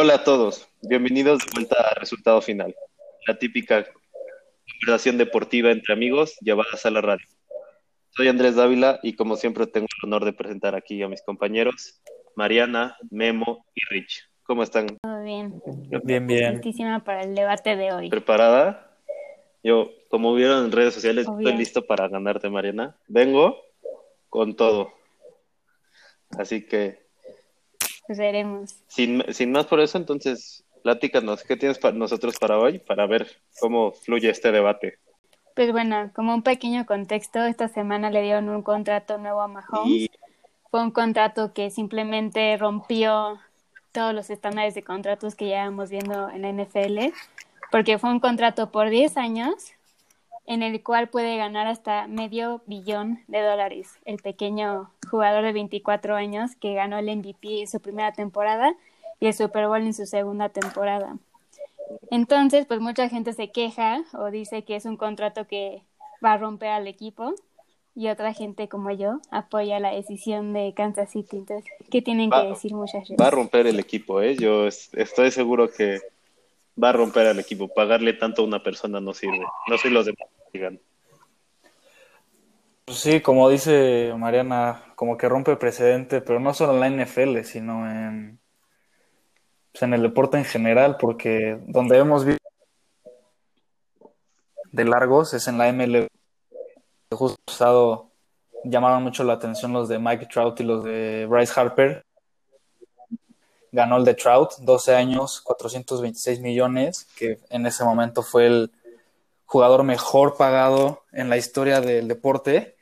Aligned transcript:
Hola 0.00 0.14
a 0.14 0.22
todos, 0.22 0.68
bienvenidos 0.80 1.40
de 1.40 1.46
vuelta 1.54 1.74
a 1.90 1.94
Resultado 1.94 2.40
Final, 2.40 2.72
la 3.26 3.36
típica 3.36 3.84
conversación 4.70 5.18
deportiva 5.18 5.72
entre 5.72 5.92
amigos 5.92 6.36
llevadas 6.40 6.86
a 6.86 6.92
la 6.92 7.00
radio. 7.00 7.26
Soy 8.10 8.28
Andrés 8.28 8.54
Dávila 8.54 9.00
y 9.02 9.16
como 9.16 9.34
siempre 9.34 9.66
tengo 9.66 9.88
el 10.00 10.06
honor 10.06 10.24
de 10.24 10.32
presentar 10.32 10.76
aquí 10.76 11.02
a 11.02 11.08
mis 11.08 11.20
compañeros, 11.22 12.00
Mariana, 12.36 12.96
Memo 13.10 13.66
y 13.74 13.80
Rich. 13.92 14.22
¿Cómo 14.44 14.62
están? 14.62 14.86
Todo 15.02 15.20
bien. 15.24 15.60
Bien, 16.04 16.28
bien. 16.28 16.52
Listísima 16.52 17.02
para 17.02 17.24
el 17.24 17.34
debate 17.34 17.74
de 17.74 17.92
hoy. 17.92 18.08
¿Preparada? 18.08 18.96
Yo, 19.64 19.90
como 20.10 20.32
vieron 20.32 20.66
en 20.66 20.70
redes 20.70 20.94
sociales, 20.94 21.26
Obvio. 21.26 21.48
estoy 21.48 21.58
listo 21.58 21.84
para 21.84 22.06
ganarte, 22.06 22.48
Mariana. 22.48 22.96
Vengo 23.08 23.60
con 24.28 24.54
todo. 24.54 24.92
Así 26.38 26.64
que 26.64 27.07
Pues 28.08 28.18
veremos. 28.18 28.74
Sin, 28.86 29.22
sin 29.34 29.52
más 29.52 29.66
por 29.66 29.80
eso, 29.80 29.98
entonces, 29.98 30.64
platícanos, 30.82 31.44
¿qué 31.44 31.58
tienes 31.58 31.78
para 31.78 31.94
nosotros 31.94 32.38
para 32.38 32.58
hoy? 32.58 32.78
Para 32.78 33.06
ver 33.06 33.28
cómo 33.60 33.92
fluye 33.92 34.30
este 34.30 34.50
debate. 34.50 34.98
Pues 35.54 35.72
bueno, 35.72 36.10
como 36.14 36.32
un 36.32 36.42
pequeño 36.42 36.86
contexto, 36.86 37.44
esta 37.44 37.68
semana 37.68 38.08
le 38.08 38.22
dieron 38.22 38.48
un 38.48 38.62
contrato 38.62 39.18
nuevo 39.18 39.42
a 39.42 39.48
Mahomes. 39.48 39.92
Y 39.92 40.10
Fue 40.70 40.82
un 40.82 40.90
contrato 40.90 41.52
que 41.52 41.68
simplemente 41.68 42.56
rompió 42.56 43.38
todos 43.92 44.14
los 44.14 44.30
estándares 44.30 44.74
de 44.74 44.82
contratos 44.82 45.34
que 45.34 45.44
llevábamos 45.44 45.90
viendo 45.90 46.30
en 46.30 46.40
la 46.40 46.48
NFL, 46.48 47.12
porque 47.70 47.98
fue 47.98 48.08
un 48.08 48.20
contrato 48.20 48.70
por 48.70 48.88
10 48.88 49.18
años 49.18 49.74
en 50.50 50.62
el 50.62 50.82
cual 50.82 51.08
puede 51.08 51.36
ganar 51.36 51.66
hasta 51.66 52.08
medio 52.08 52.62
billón 52.66 53.20
de 53.28 53.42
dólares. 53.42 53.90
El 54.06 54.16
pequeño 54.16 54.90
jugador 55.10 55.44
de 55.44 55.52
24 55.52 56.16
años 56.16 56.56
que 56.56 56.72
ganó 56.72 56.96
el 56.98 57.14
MVP 57.14 57.60
en 57.60 57.68
su 57.68 57.80
primera 57.80 58.12
temporada 58.12 58.74
y 59.20 59.26
el 59.26 59.34
Super 59.34 59.66
Bowl 59.68 59.82
en 59.82 59.92
su 59.92 60.06
segunda 60.06 60.48
temporada. 60.48 61.18
Entonces, 62.10 62.64
pues 62.66 62.80
mucha 62.80 63.08
gente 63.10 63.32
se 63.34 63.50
queja 63.50 64.02
o 64.14 64.30
dice 64.30 64.62
que 64.64 64.76
es 64.76 64.86
un 64.86 64.96
contrato 64.96 65.46
que 65.46 65.82
va 66.24 66.32
a 66.32 66.38
romper 66.38 66.70
al 66.70 66.86
equipo 66.86 67.34
y 67.94 68.08
otra 68.08 68.32
gente 68.32 68.68
como 68.68 68.90
yo 68.90 69.20
apoya 69.30 69.80
la 69.80 69.90
decisión 69.92 70.54
de 70.54 70.72
Kansas 70.74 71.10
City. 71.10 71.36
Entonces, 71.38 71.70
¿qué 71.90 72.00
tienen 72.00 72.30
Va- 72.30 72.42
que 72.42 72.48
decir 72.48 72.72
muchachos? 72.74 73.16
va 73.20 73.26
a 73.26 73.30
romper 73.30 73.66
el 73.66 73.78
equipo, 73.78 74.22
¿eh? 74.22 74.34
Yo 74.36 74.66
es- 74.66 74.88
estoy 74.94 75.30
seguro 75.30 75.68
que 75.70 75.98
va 76.82 76.90
a 76.90 76.92
romper 76.92 77.26
al 77.26 77.38
equipo. 77.40 77.68
Pagarle 77.68 78.12
tanto 78.14 78.42
a 78.42 78.44
una 78.46 78.62
persona 78.62 79.00
no 79.00 79.12
sirve. 79.12 79.44
No 79.68 79.76
soy 79.78 79.90
los 79.90 80.06
demás 80.06 80.28
Pues 82.84 82.98
sí, 82.98 83.20
como 83.20 83.50
dice 83.50 84.14
Mariana, 84.16 84.82
como 84.96 85.16
que 85.16 85.28
rompe 85.28 85.56
precedente, 85.56 86.20
pero 86.22 86.40
no 86.40 86.54
solo 86.54 86.72
en 86.72 86.98
la 86.98 87.04
NFL, 87.04 87.42
sino 87.42 87.90
en, 87.90 88.40
pues 89.72 89.82
en 89.82 89.94
el 89.94 90.02
deporte 90.02 90.38
en 90.38 90.44
general, 90.44 90.96
porque 90.98 91.58
donde 91.66 91.98
hemos 91.98 92.24
visto 92.24 92.38
de 94.72 94.84
largos 94.84 95.34
es 95.34 95.48
en 95.48 95.58
la 95.58 95.70
MLB. 95.72 96.06
Justo 97.10 97.38
pasado 97.44 98.10
llamaron 98.64 99.02
mucho 99.02 99.24
la 99.24 99.34
atención 99.34 99.72
los 99.72 99.88
de 99.88 99.98
Mike 99.98 100.26
Trout 100.26 100.60
y 100.60 100.64
los 100.64 100.84
de 100.84 101.26
Bryce 101.28 101.52
Harper. 101.58 102.02
Ganó 103.70 103.98
el 103.98 104.04
de 104.04 104.14
Trout, 104.14 104.54
12 104.60 104.94
años, 104.94 105.42
426 105.42 106.40
millones, 106.40 107.06
que 107.16 107.38
en 107.50 107.66
ese 107.66 107.84
momento 107.84 108.22
fue 108.22 108.46
el 108.46 108.72
jugador 109.48 109.82
mejor 109.82 110.36
pagado 110.36 111.04
en 111.10 111.30
la 111.30 111.38
historia 111.38 111.80
del 111.80 112.06
deporte. 112.06 112.76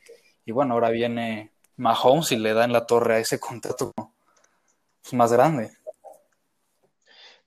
Y 0.45 0.51
bueno, 0.51 0.75
ahora 0.75 0.91
viene 0.91 1.53
Mahomes 1.77 2.33
y 2.33 2.37
le 2.37 2.55
da 2.55 2.65
en 2.65 2.73
la 2.73 2.87
torre 2.87 3.15
a 3.15 3.19
ese 3.21 3.39
contrato 3.39 3.93
pues, 3.95 5.15
más 5.15 5.33
grande. 5.33 5.71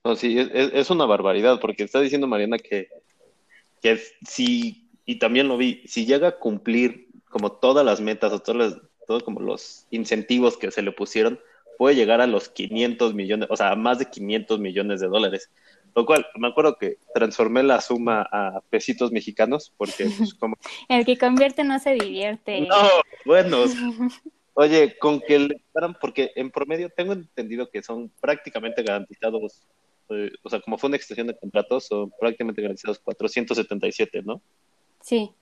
No, 0.02 0.16
sí, 0.16 0.38
es, 0.38 0.88
una 0.88 1.04
barbaridad, 1.04 1.60
porque 1.60 1.84
está 1.84 2.00
diciendo 2.00 2.26
Mariana 2.26 2.56
que, 2.56 2.88
que 3.82 4.00
si, 4.26 4.88
y 5.04 5.18
también 5.18 5.48
lo 5.48 5.58
vi, 5.58 5.82
si 5.86 6.06
llega 6.06 6.28
a 6.28 6.38
cumplir 6.38 7.08
como 7.28 7.52
todas 7.52 7.84
las 7.84 8.00
metas 8.00 8.32
o 8.32 8.38
todos 8.38 8.56
los, 8.56 8.82
todo 9.06 9.22
como 9.22 9.40
los 9.40 9.86
incentivos 9.90 10.56
que 10.56 10.70
se 10.70 10.80
le 10.80 10.92
pusieron, 10.92 11.38
puede 11.76 11.94
llegar 11.94 12.22
a 12.22 12.26
los 12.26 12.48
500 12.48 13.12
millones, 13.12 13.48
o 13.50 13.56
sea, 13.56 13.72
a 13.72 13.76
más 13.76 13.98
de 13.98 14.06
500 14.06 14.58
millones 14.58 15.00
de 15.02 15.08
dólares. 15.08 15.50
Lo 15.94 16.06
cual, 16.06 16.26
me 16.36 16.48
acuerdo 16.48 16.76
que 16.76 16.98
transformé 17.14 17.62
la 17.62 17.80
suma 17.80 18.26
a 18.30 18.60
pesitos 18.70 19.10
mexicanos, 19.12 19.72
porque 19.76 20.08
pues, 20.16 20.34
como... 20.34 20.56
El 20.88 21.04
que 21.04 21.18
convierte 21.18 21.64
no 21.64 21.78
se 21.78 21.94
divierte. 21.94 22.60
No, 22.62 22.76
buenos. 23.24 23.72
Oye, 24.54 24.98
con 24.98 25.20
que 25.20 25.38
le 25.38 25.62
paran, 25.72 25.96
porque 26.00 26.32
en 26.34 26.50
promedio 26.50 26.90
tengo 26.90 27.12
entendido 27.12 27.70
que 27.70 27.82
son 27.82 28.10
prácticamente 28.20 28.82
garantizados, 28.82 29.62
eh, 30.10 30.30
o 30.42 30.50
sea, 30.50 30.60
como 30.60 30.76
fue 30.76 30.88
una 30.88 30.96
extensión 30.96 31.28
de 31.28 31.38
contratos, 31.38 31.86
son 31.86 32.10
prácticamente 32.18 32.60
garantizados 32.60 32.98
477, 32.98 34.22
¿no? 34.22 34.42
Sí, 35.00 35.32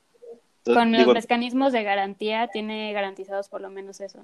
Entonces, 0.59 0.75
con 0.75 0.93
digo, 0.93 1.15
los 1.15 1.25
mecanismos 1.25 1.73
de 1.73 1.83
garantía 1.83 2.49
tiene 2.53 2.93
garantizados 2.93 3.49
por 3.49 3.61
lo 3.61 3.71
menos 3.71 4.01
eso. 4.01 4.21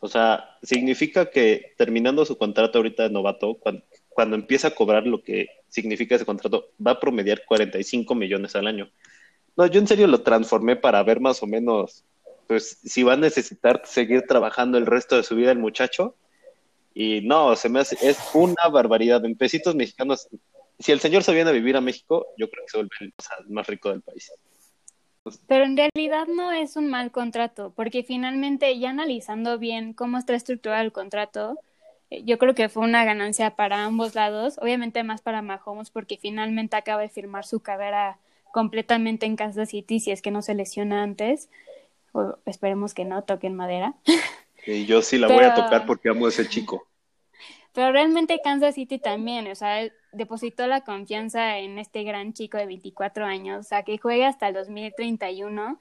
o 0.00 0.08
sea, 0.08 0.58
significa 0.62 1.30
que 1.30 1.72
terminando 1.78 2.26
su 2.26 2.36
contrato 2.36 2.78
ahorita 2.78 3.04
de 3.04 3.10
novato, 3.10 3.54
cuando, 3.54 3.84
cuando 4.14 4.36
empieza 4.36 4.68
a 4.68 4.74
cobrar 4.74 5.06
lo 5.06 5.22
que 5.22 5.48
significa 5.68 6.14
ese 6.14 6.24
contrato, 6.24 6.70
va 6.84 6.92
a 6.92 7.00
promediar 7.00 7.44
45 7.44 8.14
millones 8.14 8.54
al 8.56 8.66
año. 8.66 8.90
No, 9.56 9.66
yo 9.66 9.80
en 9.80 9.86
serio 9.86 10.06
lo 10.06 10.22
transformé 10.22 10.76
para 10.76 11.02
ver 11.02 11.20
más 11.20 11.42
o 11.42 11.46
menos, 11.46 12.04
pues, 12.46 12.78
si 12.84 13.02
va 13.02 13.14
a 13.14 13.16
necesitar 13.16 13.82
seguir 13.84 14.22
trabajando 14.22 14.78
el 14.78 14.86
resto 14.86 15.16
de 15.16 15.22
su 15.22 15.36
vida 15.36 15.52
el 15.52 15.58
muchacho. 15.58 16.16
Y 16.94 17.22
no, 17.22 17.56
se 17.56 17.68
me 17.68 17.80
hace, 17.80 17.96
es 18.08 18.18
una 18.34 18.68
barbaridad. 18.68 19.24
En 19.24 19.36
pesitos 19.36 19.74
mexicanos, 19.74 20.28
si 20.78 20.92
el 20.92 21.00
señor 21.00 21.24
se 21.24 21.34
viene 21.34 21.50
a 21.50 21.52
vivir 21.52 21.76
a 21.76 21.80
México, 21.80 22.26
yo 22.38 22.48
creo 22.48 22.64
que 22.64 22.70
se 22.70 22.78
vuelve 22.78 22.90
el 23.00 23.50
más 23.50 23.66
rico 23.66 23.90
del 23.90 24.02
país. 24.02 24.30
Pero 25.46 25.64
en 25.64 25.76
realidad 25.76 26.26
no 26.28 26.52
es 26.52 26.76
un 26.76 26.88
mal 26.88 27.10
contrato, 27.10 27.72
porque 27.74 28.02
finalmente 28.02 28.78
ya 28.78 28.90
analizando 28.90 29.58
bien 29.58 29.94
cómo 29.94 30.18
está 30.18 30.34
estructurado 30.34 30.82
el 30.82 30.92
contrato, 30.92 31.58
yo 32.24 32.38
creo 32.38 32.54
que 32.54 32.68
fue 32.68 32.84
una 32.84 33.04
ganancia 33.04 33.56
para 33.56 33.84
ambos 33.84 34.14
lados, 34.14 34.58
obviamente 34.60 35.02
más 35.02 35.22
para 35.22 35.42
Mahomes 35.42 35.90
porque 35.90 36.16
finalmente 36.16 36.76
acaba 36.76 37.02
de 37.02 37.08
firmar 37.08 37.44
su 37.44 37.60
carrera 37.60 38.18
completamente 38.52 39.26
en 39.26 39.36
Kansas 39.36 39.70
City 39.70 40.00
si 40.00 40.10
es 40.10 40.22
que 40.22 40.30
no 40.30 40.42
se 40.42 40.54
lesiona 40.54 41.02
antes, 41.02 41.48
o 42.12 42.36
esperemos 42.46 42.94
que 42.94 43.04
no, 43.04 43.22
toquen 43.22 43.54
madera. 43.54 43.94
Y 44.66 44.86
yo 44.86 45.02
sí 45.02 45.18
la 45.18 45.28
voy 45.28 45.44
a 45.44 45.54
tocar 45.54 45.84
porque 45.84 46.08
amo 46.08 46.26
a 46.26 46.30
ese 46.30 46.48
chico. 46.48 46.86
Pero 47.74 47.90
realmente 47.92 48.40
Kansas 48.42 48.76
City 48.76 48.98
también, 48.98 49.46
o 49.50 49.54
sea, 49.54 49.90
depositó 50.12 50.66
la 50.68 50.82
confianza 50.82 51.58
en 51.58 51.78
este 51.78 52.04
gran 52.04 52.32
chico 52.32 52.56
de 52.56 52.66
24 52.66 53.26
años, 53.26 53.66
o 53.66 53.68
sea, 53.68 53.82
que 53.82 53.98
juegue 53.98 54.24
hasta 54.24 54.48
el 54.48 54.54
2031, 54.54 55.78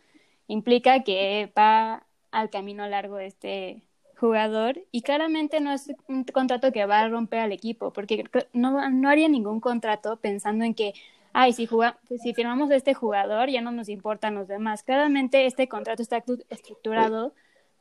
implica 0.47 1.03
que 1.03 1.53
va 1.57 2.03
al 2.31 2.49
camino 2.49 2.87
largo 2.87 3.19
este 3.19 3.83
jugador 4.23 4.79
y 4.91 5.01
claramente 5.01 5.59
no 5.59 5.71
es 5.73 5.91
un 6.07 6.23
contrato 6.23 6.71
que 6.71 6.85
va 6.85 7.01
a 7.01 7.09
romper 7.09 7.39
al 7.39 7.51
equipo, 7.51 7.91
porque 7.93 8.23
no, 8.53 8.89
no 8.89 9.09
haría 9.09 9.27
ningún 9.27 9.59
contrato 9.59 10.17
pensando 10.17 10.63
en 10.65 10.73
que, 10.75 10.93
ay, 11.33 11.51
si, 11.53 11.65
juga- 11.67 11.97
si 12.21 12.33
firmamos 12.33 12.71
a 12.71 12.75
este 12.77 12.93
jugador 12.93 13.49
ya 13.49 13.61
no 13.61 13.71
nos 13.71 13.89
importan 13.89 14.35
los 14.35 14.47
demás. 14.47 14.83
Claramente 14.83 15.45
este 15.45 15.67
contrato 15.67 16.01
está 16.01 16.17
estru- 16.23 16.45
estructurado 16.49 17.33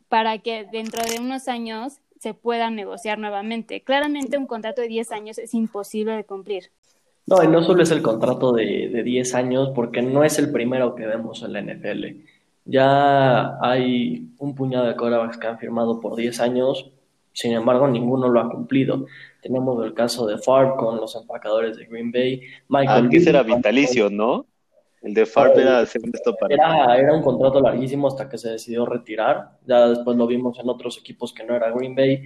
para 0.09 0.39
que 0.39 0.67
dentro 0.73 1.03
de 1.05 1.21
unos 1.21 1.49
años 1.49 1.99
se 2.19 2.35
pueda 2.35 2.71
negociar 2.71 3.19
nuevamente. 3.19 3.83
Claramente 3.83 4.37
un 4.39 4.47
contrato 4.47 4.81
de 4.83 4.89
10 4.89 5.13
años 5.13 5.39
es 5.39 5.55
imposible 5.55 6.13
de 6.17 6.25
cumplir. 6.25 6.71
No, 7.27 7.43
y 7.43 7.47
no 7.49 7.63
solo 7.63 7.83
es 7.83 7.91
el 7.93 8.03
contrato 8.03 8.53
de, 8.53 8.89
de 8.93 9.03
10 9.03 9.35
años, 9.35 9.71
porque 9.75 10.03
no 10.03 10.25
es 10.25 10.39
el 10.39 10.51
primero 10.53 10.95
que 10.97 11.07
vemos 11.07 11.43
en 11.43 11.53
la 11.53 11.61
NFL. 11.61 12.05
Ya 12.65 13.59
hay 13.61 14.29
un 14.39 14.55
puñado 14.55 14.87
de 14.87 14.97
quarterbacks 14.97 15.39
que 15.39 15.47
han 15.47 15.59
firmado 15.59 16.01
por 16.01 16.17
10 16.17 16.41
años, 16.41 16.93
sin 17.33 17.53
embargo, 17.53 17.89
ninguno 17.89 18.29
lo 18.29 18.41
ha 18.41 18.51
cumplido. 18.51 19.07
Tenemos 19.41 19.85
el 19.85 19.95
caso 19.95 20.27
de 20.27 20.39
Favre 20.39 20.75
con 20.77 20.97
los 20.97 21.17
empacadores 21.17 21.77
de 21.77 21.87
Green 21.87 22.13
Bay. 22.13 22.43
Michael 22.69 23.05
Antes 23.05 23.27
era 23.27 23.43
vitalicio, 23.43 24.11
¿no? 24.11 24.47
El 25.01 25.15
de 25.15 25.27
Farb 25.27 25.59
era 25.59 25.85
según 25.85 26.13
esto 26.15 26.35
para. 26.37 26.55
Era, 26.55 26.97
era 26.97 27.15
un 27.15 27.23
contrato 27.23 27.61
larguísimo 27.61 28.07
hasta 28.07 28.29
que 28.29 28.39
se 28.39 28.51
decidió 28.51 28.87
retirar. 28.87 29.59
Ya 29.67 29.89
después 29.89 30.17
lo 30.17 30.29
vimos 30.29 30.59
en 30.61 30.69
otros 30.69 30.97
equipos 30.99 31.33
que 31.33 31.43
no 31.43 31.57
era 31.57 31.73
Green 31.73 31.97
Bay, 31.97 32.23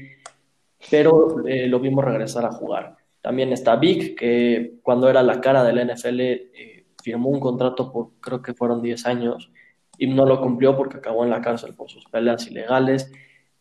pero 0.90 1.46
eh, 1.46 1.68
lo 1.68 1.80
vimos 1.80 2.04
regresar 2.04 2.44
a 2.44 2.52
jugar. 2.52 2.96
También 3.22 3.52
está 3.52 3.76
Vic, 3.76 4.18
que 4.18 4.74
cuando 4.82 5.08
era 5.08 5.22
la 5.22 5.40
cara 5.40 5.64
del 5.64 5.88
NFL 5.88 6.20
eh, 6.20 6.86
firmó 7.02 7.30
un 7.30 7.40
contrato 7.40 7.90
por 7.90 8.10
creo 8.20 8.42
que 8.42 8.52
fueron 8.52 8.82
10 8.82 9.06
años 9.06 9.50
y 9.98 10.06
no 10.06 10.26
lo 10.26 10.40
cumplió 10.40 10.76
porque 10.76 10.98
acabó 10.98 11.24
en 11.24 11.30
la 11.30 11.40
cárcel 11.40 11.74
por 11.74 11.90
sus 11.90 12.04
peleas 12.06 12.46
ilegales. 12.46 13.12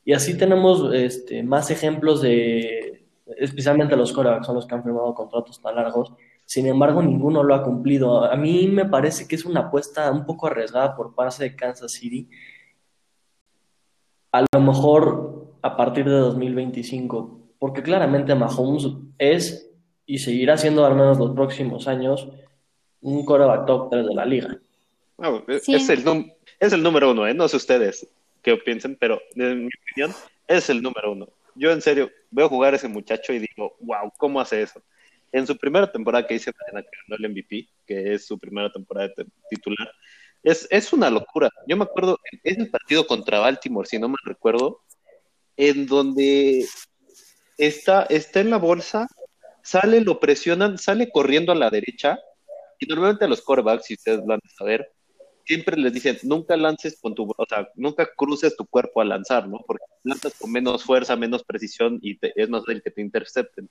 Y 0.04 0.14
así 0.14 0.38
tenemos 0.38 0.94
este, 0.94 1.44
más 1.44 1.72
ejemplos 1.72 2.22
de, 2.22 3.06
especialmente 3.38 3.96
los 3.96 4.14
corebacks 4.14 4.46
son 4.46 4.56
los 4.56 4.66
que 4.68 4.76
han 4.76 4.84
firmado 4.84 5.14
contratos 5.14 5.62
tan 5.62 5.76
largos. 5.76 6.14
Sin 6.46 6.68
embargo, 6.68 7.02
ninguno 7.02 7.44
lo 7.44 7.56
ha 7.56 7.64
cumplido. 7.64 8.24
A 8.24 8.36
mí 8.36 8.68
me 8.68 8.86
parece 8.86 9.28
que 9.28 9.36
es 9.36 9.46
una 9.46 9.62
apuesta 9.62 10.12
un 10.12 10.26
poco 10.26 10.48
arriesgada 10.48 10.96
por 10.96 11.16
parte 11.16 11.44
de 11.44 11.56
Kansas 11.56 11.92
City. 11.92 12.30
A 14.31 14.46
lo 14.54 14.62
mejor 14.62 15.56
a 15.62 15.76
partir 15.76 16.06
de 16.06 16.12
2025, 16.12 17.40
porque 17.58 17.81
claramente 17.81 18.36
Mahomes 18.36 18.88
es 19.18 19.72
y 20.06 20.20
seguirá 20.20 20.58
siendo 20.58 20.86
al 20.86 20.94
menos 20.94 21.18
los 21.18 21.31
próximos 21.31 21.88
años 21.88 22.28
un 23.02 23.26
coreback 23.26 23.66
top 23.66 23.90
3 23.90 24.06
de 24.06 24.14
la 24.14 24.26
liga. 24.26 24.60
Es, 25.48 25.90
el 25.90 26.32
es 26.60 26.74
el 26.74 26.84
número 26.84 27.12
uno, 27.12 27.28
¿eh? 27.28 27.34
no 27.34 27.48
sé 27.48 27.58
ustedes 27.58 28.08
qué 28.42 28.56
piensen, 28.58 28.96
pero 28.96 29.20
en 29.36 29.66
mi 29.66 29.70
opinión 29.82 30.16
es 30.48 30.70
el 30.70 30.82
número 30.82 31.12
uno. 31.12 31.28
Yo 31.56 31.72
en 31.72 31.82
serio 31.82 32.12
veo 32.30 32.50
jugar 32.50 32.74
a 32.74 32.78
ese 32.78 32.88
muchacho 32.88 33.34
y 33.34 33.40
digo, 33.40 33.76
wow, 33.80 34.12
¿cómo 34.18 34.40
hace 34.40 34.62
eso? 34.62 34.82
En 35.32 35.48
su 35.48 35.58
primera 35.58 35.92
temporada 35.92 36.28
que 36.28 36.36
hice 36.36 36.52
que 36.52 36.72
ganó 36.72 36.86
el 37.18 37.30
MVP, 37.32 37.68
que 37.88 38.14
es 38.14 38.28
su 38.28 38.38
primera 38.38 38.72
temporada 38.72 39.10
de 39.18 39.26
titular, 39.50 39.92
es, 40.44 40.68
es 40.70 40.94
una 40.94 41.10
locura. 41.10 41.50
Yo 41.68 41.76
me 41.76 41.86
acuerdo, 41.86 42.20
es 42.44 42.58
el 42.58 42.70
partido 42.70 43.08
contra 43.08 43.40
Baltimore, 43.40 43.88
si 43.88 43.98
no 43.98 44.10
me 44.10 44.18
recuerdo, 44.24 44.82
en 45.58 45.88
donde 45.88 46.66
está, 47.58 48.04
está 48.04 48.42
en 48.42 48.52
la 48.52 48.58
bolsa, 48.58 49.08
sale, 49.64 50.02
lo 50.02 50.20
presionan, 50.20 50.78
sale 50.78 51.10
corriendo 51.10 51.52
a 51.52 51.56
la 51.56 51.72
derecha, 51.72 52.20
y 52.80 52.86
normalmente 52.86 53.26
a 53.26 53.28
los 53.28 53.42
corebacks, 53.42 53.86
si 53.86 53.96
ustedes 53.96 54.24
van 54.26 54.40
a 54.44 54.50
saber, 54.50 54.92
siempre 55.45 55.77
les 55.77 55.94
dicen, 55.94 56.18
nunca 56.24 56.57
lances 56.57 57.00
con 57.00 57.13
tu, 57.13 57.33
o 57.38 57.45
sea, 57.47 57.69
nunca 57.75 58.09
cruces 58.15 58.56
tu 58.57 58.65
cuerpo 58.65 59.01
al 59.01 59.09
lanzar, 59.09 59.47
¿no? 59.47 59.59
Porque 59.65 59.86
lanzas 60.03 60.36
con 60.38 60.51
menos 60.51 60.83
fuerza, 60.83 61.15
menos 61.15 61.44
precisión 61.44 62.00
y 62.01 62.18
es 62.21 62.50
más 62.50 62.65
fácil 62.65 62.81
que 62.81 62.92
te 62.92 63.01
intercepten. 63.01 63.69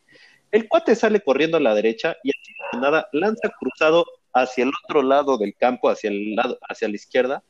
El 0.50 0.68
cuate 0.68 0.94
sale 0.94 1.20
corriendo 1.20 1.56
a 1.56 1.60
la 1.60 1.74
derecha 1.74 2.16
y 2.22 2.30
así 2.30 2.52
nada 2.80 3.08
lanza 3.12 3.50
cruzado 3.58 4.06
hacia 4.32 4.64
el 4.64 4.72
otro 4.84 5.02
lado 5.02 5.36
del 5.36 5.54
campo, 5.54 5.88
hacia 5.88 6.10
el 6.10 6.34
lado, 6.34 6.58
hacia 6.68 6.88
la 6.88 6.94
izquierda, 6.94 7.42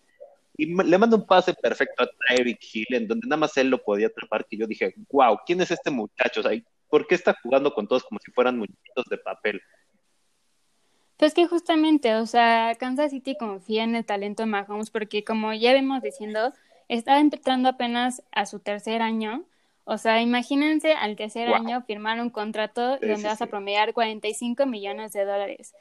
y 0.57 0.67
le 0.67 0.99
manda 0.99 1.17
un 1.17 1.27
pase 1.27 1.53
perfecto 1.55 2.05
a 2.05 2.09
Tyreek 2.29 2.61
Hill, 2.73 2.87
en 2.91 3.09
donde 3.09 3.27
nada 3.27 3.41
más 3.41 3.57
él 3.57 3.69
lo 3.69 3.83
podía 3.83 4.07
atrapar, 4.07 4.47
que 4.47 4.57
yo 4.57 4.67
dije, 4.67 4.95
wow, 5.11 5.39
¿quién 5.45 5.61
es 5.61 5.71
este 5.71 5.91
muchacho? 5.91 6.41
O 6.41 6.43
sea, 6.43 6.53
¿por 6.89 7.07
qué 7.07 7.17
está 7.17 7.37
jugando 7.43 7.75
con 7.75 7.89
todos 7.89 8.05
como 8.05 8.21
si 8.25 8.31
fueran 8.31 8.59
muñequitos 8.59 9.05
de 9.11 9.19
papel? 9.19 9.61
Pues 11.17 11.33
que 11.33 11.47
justamente, 11.47 12.17
o 12.17 12.27
sea, 12.27 12.75
Kansas 12.79 13.11
City 13.11 13.37
confía 13.37 13.85
en 13.85 13.95
el 13.95 14.05
talento 14.05 14.43
de 14.43 14.47
Mahomes 14.47 14.91
porque 14.91 15.23
como 15.23 15.53
ya 15.53 15.73
vemos 15.73 16.03
diciendo, 16.03 16.53
está 16.89 17.21
entrando 17.21 17.69
apenas 17.69 18.23
a 18.33 18.47
su 18.47 18.59
tercer 18.59 19.01
año. 19.03 19.45
O 19.85 19.99
sea, 19.99 20.23
imagínense 20.23 20.93
al 20.93 21.15
tercer 21.17 21.53
año 21.53 21.83
firmar 21.83 22.21
un 22.21 22.31
contrato 22.31 22.99
donde 22.99 23.23
vas 23.23 23.43
a 23.43 23.47
promediar 23.47 23.93
45 23.93 24.67
millones 24.67 25.13
de 25.13 25.25
dólares. 25.25 25.75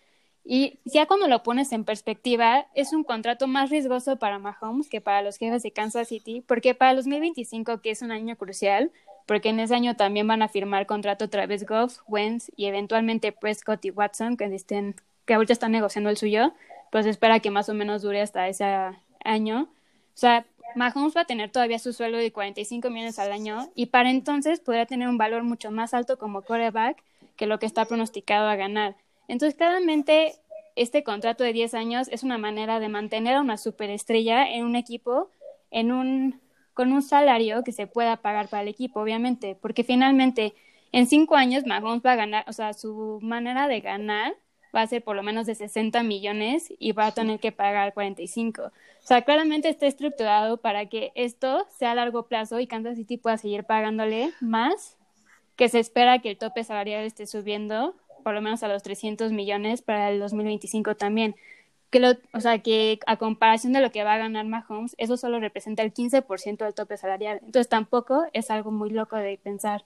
Y 0.45 0.79
ya 0.83 1.05
cuando 1.05 1.27
lo 1.27 1.41
pones 1.41 1.71
en 1.71 1.85
perspectiva, 1.85 2.67
es 2.75 2.91
un 2.91 3.05
contrato 3.05 3.47
más 3.47 3.69
riesgoso 3.69 4.17
para 4.17 4.39
Mahomes 4.39 4.89
que 4.89 4.99
para 4.99 5.21
los 5.21 5.37
jefes 5.37 5.63
de 5.63 5.71
Kansas 5.71 6.09
City, 6.09 6.41
porque 6.41 6.75
para 6.75 6.95
2025, 6.95 7.79
que 7.81 7.91
es 7.91 8.01
un 8.01 8.11
año 8.11 8.35
crucial, 8.35 8.91
porque 9.25 9.49
en 9.49 9.61
ese 9.61 9.73
año 9.73 9.95
también 9.95 10.27
van 10.27 10.41
a 10.41 10.49
firmar 10.49 10.85
contrato 10.85 11.29
Travis 11.29 11.65
Goff, 11.65 11.99
Wentz 12.07 12.51
y 12.57 12.65
eventualmente 12.65 13.31
Prescott 13.31 13.85
y 13.85 13.91
Watson, 13.91 14.35
que 14.35 14.45
estén 14.53 14.95
que 15.25 15.33
ahorita 15.33 15.53
están 15.53 15.71
negociando 15.71 16.09
el 16.09 16.17
suyo, 16.17 16.53
pues 16.91 17.05
espera 17.05 17.39
que 17.39 17.51
más 17.51 17.69
o 17.69 17.73
menos 17.73 18.01
dure 18.01 18.21
hasta 18.21 18.47
ese 18.47 18.65
año. 19.23 19.63
O 19.63 20.17
sea, 20.17 20.45
Mahomes 20.75 21.15
va 21.15 21.21
a 21.21 21.25
tener 21.25 21.51
todavía 21.51 21.79
su 21.79 21.93
sueldo 21.93 22.17
de 22.17 22.31
45 22.31 22.89
millones 22.89 23.19
al 23.19 23.31
año 23.31 23.71
y 23.75 23.87
para 23.87 24.09
entonces 24.09 24.59
podrá 24.59 24.85
tener 24.85 25.07
un 25.07 25.17
valor 25.17 25.43
mucho 25.43 25.71
más 25.71 25.93
alto 25.93 26.17
como 26.17 26.41
quarterback 26.41 27.03
que 27.35 27.47
lo 27.47 27.59
que 27.59 27.65
está 27.65 27.85
pronosticado 27.85 28.47
a 28.47 28.55
ganar. 28.55 28.95
Entonces, 29.27 29.55
claramente, 29.57 30.35
este 30.75 31.03
contrato 31.03 31.43
de 31.43 31.53
10 31.53 31.73
años 31.73 32.07
es 32.09 32.23
una 32.23 32.37
manera 32.37 32.79
de 32.79 32.89
mantener 32.89 33.35
a 33.35 33.41
una 33.41 33.57
superestrella 33.57 34.49
en 34.49 34.65
un 34.65 34.75
equipo 34.75 35.29
en 35.71 35.91
un, 35.91 36.39
con 36.73 36.91
un 36.91 37.01
salario 37.01 37.63
que 37.63 37.71
se 37.71 37.87
pueda 37.87 38.17
pagar 38.17 38.47
para 38.47 38.63
el 38.63 38.69
equipo, 38.69 39.01
obviamente, 39.01 39.57
porque 39.59 39.83
finalmente 39.83 40.53
en 40.91 41.07
cinco 41.07 41.35
años 41.35 41.65
Mahomes 41.65 42.05
va 42.05 42.13
a 42.13 42.15
ganar, 42.15 42.45
o 42.47 42.53
sea, 42.53 42.73
su 42.73 43.19
manera 43.21 43.67
de 43.67 43.81
ganar 43.81 44.35
va 44.75 44.81
a 44.81 44.87
ser 44.87 45.03
por 45.03 45.15
lo 45.15 45.23
menos 45.23 45.45
de 45.45 45.55
60 45.55 46.03
millones 46.03 46.73
y 46.79 46.91
va 46.91 47.07
a 47.07 47.11
tener 47.13 47.39
que 47.39 47.51
pagar 47.51 47.93
45. 47.93 48.63
O 48.63 48.71
sea, 49.05 49.23
claramente 49.23 49.69
está 49.69 49.85
estructurado 49.85 50.57
para 50.57 50.87
que 50.87 51.11
esto 51.15 51.67
sea 51.77 51.91
a 51.91 51.95
largo 51.95 52.27
plazo 52.27 52.59
y 52.59 52.67
Kansas 52.67 52.97
City 52.97 53.17
pueda 53.17 53.37
seguir 53.37 53.63
pagándole 53.65 54.31
más, 54.41 54.97
que 55.55 55.69
se 55.69 55.79
espera 55.79 56.19
que 56.19 56.31
el 56.31 56.37
tope 56.37 56.63
salarial 56.63 57.03
esté 57.03 57.27
subiendo 57.27 57.95
por 58.23 58.33
lo 58.33 58.41
menos 58.41 58.63
a 58.63 58.67
los 58.67 58.81
300 58.81 59.31
millones 59.31 59.81
para 59.81 60.09
el 60.09 60.19
2025 60.19 60.95
también. 60.95 61.35
Que 61.91 61.99
lo, 61.99 62.13
o 62.33 62.39
sea, 62.39 62.57
que 62.59 62.99
a 63.05 63.17
comparación 63.17 63.73
de 63.73 63.81
lo 63.81 63.91
que 63.91 64.03
va 64.03 64.13
a 64.13 64.17
ganar 64.17 64.45
Mahomes, 64.45 64.95
eso 64.97 65.15
solo 65.15 65.39
representa 65.39 65.83
el 65.83 65.93
15% 65.93 66.63
del 66.63 66.73
tope 66.73 66.97
salarial. 66.97 67.39
Entonces 67.43 67.69
tampoco 67.69 68.25
es 68.33 68.49
algo 68.49 68.71
muy 68.71 68.89
loco 68.89 69.15
de 69.17 69.37
pensar. 69.37 69.85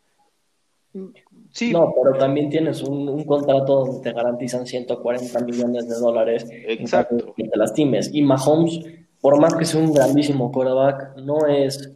Sí. 1.52 1.72
No, 1.72 1.94
pero 2.02 2.18
también 2.18 2.50
tienes 2.50 2.84
un, 2.84 3.24
contrato 3.26 3.86
donde 3.86 4.02
te 4.02 4.14
garantizan 4.14 4.66
140 4.66 5.40
millones 5.42 5.88
de 5.88 5.96
dólares 5.96 6.46
Exacto. 6.52 7.34
y 7.36 7.50
te 7.50 7.58
lastimes. 7.58 8.14
Y 8.14 8.22
Mahomes, 8.22 8.80
por 9.22 9.40
más 9.40 9.56
que 9.56 9.66
sea 9.66 9.82
un 9.82 9.94
grandísimo 9.94 10.52
quarterback, 10.52 11.18
no 11.18 11.48
es 11.48 11.94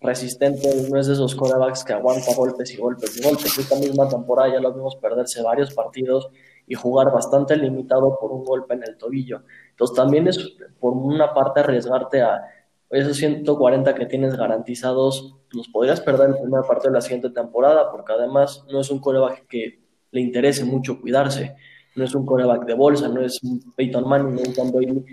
resistente, 0.00 0.68
no 0.90 0.98
es 0.98 1.06
de 1.06 1.14
esos 1.14 1.34
quarterbacks 1.34 1.84
que 1.84 1.92
aguanta 1.92 2.34
golpes 2.36 2.72
y 2.72 2.76
golpes 2.76 3.16
y 3.16 3.22
golpes. 3.22 3.58
Esta 3.58 3.76
misma 3.76 4.08
temporada 4.08 4.52
ya 4.52 4.60
lo 4.60 4.72
vimos 4.72 4.96
perderse 4.96 5.42
varios 5.42 5.72
partidos 5.74 6.28
y 6.66 6.74
jugar 6.74 7.12
bastante 7.12 7.56
limitado 7.56 8.18
por 8.18 8.32
un 8.32 8.44
golpe 8.44 8.74
en 8.74 8.82
el 8.82 8.96
tobillo. 8.96 9.42
Entonces 9.70 9.96
también 9.96 10.28
es 10.28 10.38
por 10.78 10.92
una 10.92 11.32
parte 11.32 11.60
arriesgarte 11.60 12.22
a 12.22 12.42
esos 12.90 13.16
140 13.16 13.94
que 13.94 14.06
tienes 14.06 14.36
garantizados 14.36 15.36
los 15.50 15.68
podrías 15.68 16.00
perder 16.00 16.30
en 16.30 16.42
primera 16.42 16.62
parte 16.62 16.88
de 16.88 16.94
la 16.94 17.00
siguiente 17.00 17.30
temporada, 17.30 17.90
porque 17.90 18.12
además 18.12 18.64
no 18.70 18.80
es 18.80 18.90
un 18.90 18.98
coreback 18.98 19.46
que 19.46 19.80
le 20.10 20.20
interese 20.20 20.64
mucho 20.64 21.00
cuidarse, 21.00 21.56
no 21.96 22.04
es 22.04 22.14
un 22.14 22.26
coreback 22.26 22.66
de 22.66 22.74
bolsa, 22.74 23.08
no 23.08 23.20
es 23.20 23.42
un 23.42 23.72
Peyton 23.74 24.08
Manning, 24.08 24.36
no 24.36 24.42
es 24.42 24.58
un 24.58 24.72
Brady, 24.72 25.04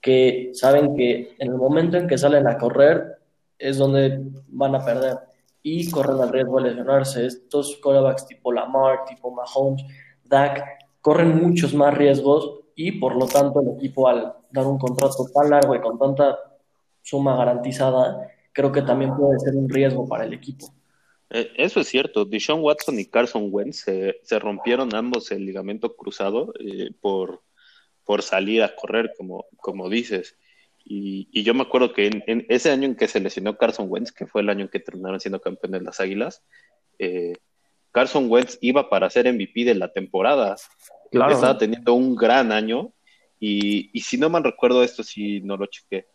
que 0.00 0.50
saben 0.52 0.94
que 0.96 1.34
en 1.38 1.52
el 1.52 1.56
momento 1.56 1.96
en 1.96 2.06
que 2.06 2.18
salen 2.18 2.46
a 2.46 2.58
correr 2.58 3.18
es 3.58 3.78
donde 3.78 4.20
van 4.48 4.74
a 4.74 4.84
perder. 4.84 5.18
Y 5.62 5.90
corren 5.90 6.20
el 6.20 6.28
riesgo 6.28 6.60
de 6.60 6.68
lesionarse. 6.68 7.24
Estos 7.24 7.76
corebacks 7.76 8.26
tipo 8.26 8.52
Lamar, 8.52 9.06
tipo 9.06 9.30
Mahomes, 9.30 9.82
Dak, 10.24 10.62
corren 11.00 11.40
muchos 11.42 11.72
más 11.72 11.94
riesgos 11.94 12.60
y 12.74 12.92
por 12.92 13.16
lo 13.16 13.26
tanto 13.26 13.60
el 13.60 13.68
equipo 13.78 14.06
al 14.06 14.34
dar 14.50 14.66
un 14.66 14.78
contrato 14.78 15.26
tan 15.32 15.48
largo 15.48 15.74
y 15.74 15.80
con 15.80 15.98
tanta 15.98 16.36
suma 17.04 17.36
garantizada 17.36 18.28
creo 18.54 18.72
que 18.72 18.80
también 18.80 19.14
puede 19.14 19.38
ser 19.40 19.54
un 19.54 19.68
riesgo 19.68 20.08
para 20.08 20.24
el 20.24 20.32
equipo. 20.32 20.72
Eh, 21.28 21.50
eso 21.56 21.80
es 21.80 21.88
cierto. 21.88 22.24
Dishon 22.24 22.60
Watson 22.62 22.98
y 22.98 23.04
Carson 23.04 23.48
Wentz 23.50 23.84
se, 24.22 24.38
rompieron 24.38 24.94
ambos 24.94 25.30
el 25.32 25.44
ligamento 25.44 25.94
cruzado 25.96 26.54
eh, 26.60 26.90
por, 27.00 27.42
por 28.04 28.22
salir 28.22 28.62
a 28.62 28.74
correr, 28.74 29.12
como, 29.18 29.44
como 29.56 29.90
dices. 29.90 30.38
Y, 30.86 31.42
yo 31.42 31.54
me 31.54 31.62
acuerdo 31.62 31.92
que 31.92 32.06
en, 32.26 32.46
ese 32.48 32.70
año 32.70 32.84
en 32.86 32.94
que 32.94 33.08
se 33.08 33.20
lesionó 33.20 33.56
Carson 33.56 33.86
Wentz, 33.90 34.12
que 34.12 34.26
fue 34.26 34.42
el 34.42 34.50
año 34.50 34.62
en 34.62 34.68
que 34.68 34.80
terminaron 34.80 35.18
siendo 35.18 35.40
campeones 35.40 35.82
las 35.82 35.98
Águilas, 35.98 36.44
eh, 36.98 37.32
Carson 37.90 38.30
Wentz 38.30 38.58
iba 38.60 38.88
para 38.88 39.10
ser 39.10 39.32
MVP 39.32 39.64
de 39.64 39.74
la 39.74 39.92
temporada. 39.92 40.56
Claro. 41.10 41.32
Estaba 41.32 41.58
teniendo 41.58 41.94
un 41.94 42.14
gran 42.14 42.52
año. 42.52 42.92
Y, 43.40 43.90
y 43.92 44.00
si 44.00 44.16
no 44.16 44.30
mal 44.30 44.44
recuerdo 44.44 44.84
esto, 44.84 45.02
si 45.02 45.40
no 45.40 45.56
lo 45.56 45.66
chequé, 45.66 46.06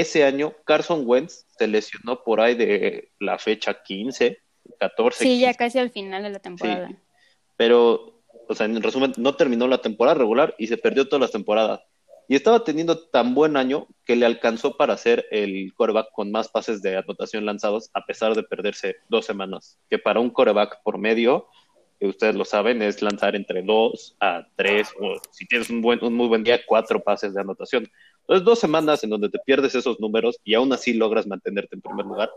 ese 0.00 0.24
año 0.24 0.54
Carson 0.64 1.02
Wentz 1.06 1.46
se 1.56 1.66
lesionó 1.68 2.22
por 2.24 2.40
ahí 2.40 2.54
de 2.54 3.12
la 3.20 3.38
fecha 3.38 3.82
15, 3.82 4.38
14. 4.80 5.24
Sí, 5.24 5.38
ya 5.38 5.54
casi 5.54 5.78
al 5.78 5.90
final 5.90 6.22
de 6.22 6.30
la 6.30 6.38
temporada. 6.40 6.90
pero, 7.56 8.22
o 8.48 8.54
sea, 8.54 8.66
en 8.66 8.82
resumen, 8.82 9.12
no 9.16 9.36
terminó 9.36 9.68
la 9.68 9.78
temporada 9.78 10.18
regular 10.18 10.54
y 10.58 10.66
se 10.66 10.76
perdió 10.78 11.06
todas 11.08 11.20
las 11.20 11.32
temporadas. 11.32 11.80
Y 12.26 12.34
estaba 12.34 12.64
teniendo 12.64 13.06
tan 13.08 13.34
buen 13.34 13.56
año 13.56 13.86
que 14.04 14.16
le 14.16 14.24
alcanzó 14.26 14.76
para 14.76 14.96
ser 14.96 15.26
el 15.30 15.72
coreback 15.74 16.10
con 16.12 16.32
más 16.32 16.48
pases 16.48 16.80
de 16.80 16.96
anotación 16.96 17.44
lanzados, 17.44 17.90
a 17.92 18.04
pesar 18.06 18.34
de 18.34 18.42
perderse 18.42 18.96
dos 19.08 19.26
semanas. 19.26 19.78
Que 19.90 19.98
para 19.98 20.20
un 20.20 20.30
coreback 20.30 20.82
por 20.82 20.96
medio, 20.96 21.48
que 22.00 22.06
ustedes 22.06 22.34
lo 22.34 22.46
saben, 22.46 22.80
es 22.80 23.02
lanzar 23.02 23.36
entre 23.36 23.62
dos 23.62 24.16
a 24.20 24.46
tres, 24.56 24.88
o 24.98 25.20
si 25.30 25.46
tienes 25.46 25.68
un, 25.68 25.82
buen, 25.82 26.02
un 26.02 26.14
muy 26.14 26.26
buen 26.26 26.42
día, 26.42 26.60
cuatro 26.66 26.98
pases 27.00 27.34
de 27.34 27.42
anotación. 27.42 27.90
Entonces, 28.24 28.44
dos 28.44 28.58
semanas 28.58 29.04
en 29.04 29.10
donde 29.10 29.28
te 29.28 29.38
pierdes 29.38 29.74
esos 29.74 30.00
números 30.00 30.38
y 30.44 30.54
aún 30.54 30.72
así 30.72 30.94
logras 30.94 31.26
mantenerte 31.26 31.76
en 31.76 31.82
primer 31.82 32.06
lugar, 32.06 32.30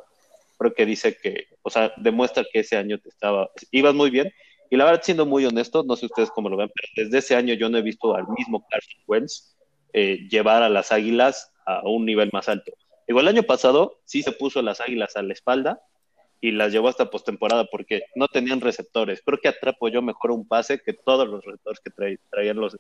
creo 0.57 0.73
que 0.73 0.85
dice 0.85 1.17
que, 1.17 1.47
o 1.61 1.69
sea, 1.69 1.93
demuestra 1.97 2.45
que 2.51 2.59
ese 2.59 2.75
año 2.75 2.99
te 2.99 3.09
estaba, 3.09 3.49
ibas 3.71 3.93
muy 3.93 4.09
bien. 4.09 4.31
Y 4.69 4.75
la 4.75 4.83
verdad, 4.83 5.01
siendo 5.01 5.25
muy 5.25 5.45
honesto, 5.45 5.83
no 5.83 5.95
sé 5.95 6.07
ustedes 6.07 6.29
cómo 6.31 6.49
lo 6.49 6.57
ven, 6.57 6.69
pero 6.75 7.05
desde 7.05 7.19
ese 7.19 7.35
año 7.35 7.53
yo 7.53 7.69
no 7.69 7.77
he 7.77 7.81
visto 7.81 8.13
al 8.15 8.27
mismo 8.27 8.67
Carson 8.69 9.01
Wentz 9.07 9.55
eh, 9.93 10.27
llevar 10.29 10.61
a 10.61 10.69
las 10.69 10.91
Águilas 10.91 11.53
a 11.65 11.87
un 11.87 12.05
nivel 12.05 12.29
más 12.33 12.49
alto. 12.49 12.73
Igual 13.07 13.29
el 13.29 13.35
año 13.35 13.43
pasado 13.43 14.01
sí 14.03 14.23
se 14.23 14.33
puso 14.33 14.61
las 14.61 14.81
Águilas 14.81 15.15
a 15.15 15.21
la 15.21 15.31
espalda 15.31 15.81
y 16.41 16.51
las 16.51 16.73
llevó 16.73 16.89
hasta 16.89 17.09
postemporada 17.09 17.65
porque 17.71 18.01
no 18.15 18.27
tenían 18.27 18.59
receptores. 18.59 19.21
Creo 19.25 19.39
que 19.41 19.47
atrapo 19.47 19.87
yo 19.87 20.01
mejor 20.01 20.31
un 20.31 20.45
pase 20.45 20.81
que 20.81 20.93
todos 20.93 21.27
los 21.27 21.45
receptores 21.45 21.79
que 21.79 21.91
traían 22.29 22.57
los, 22.57 22.77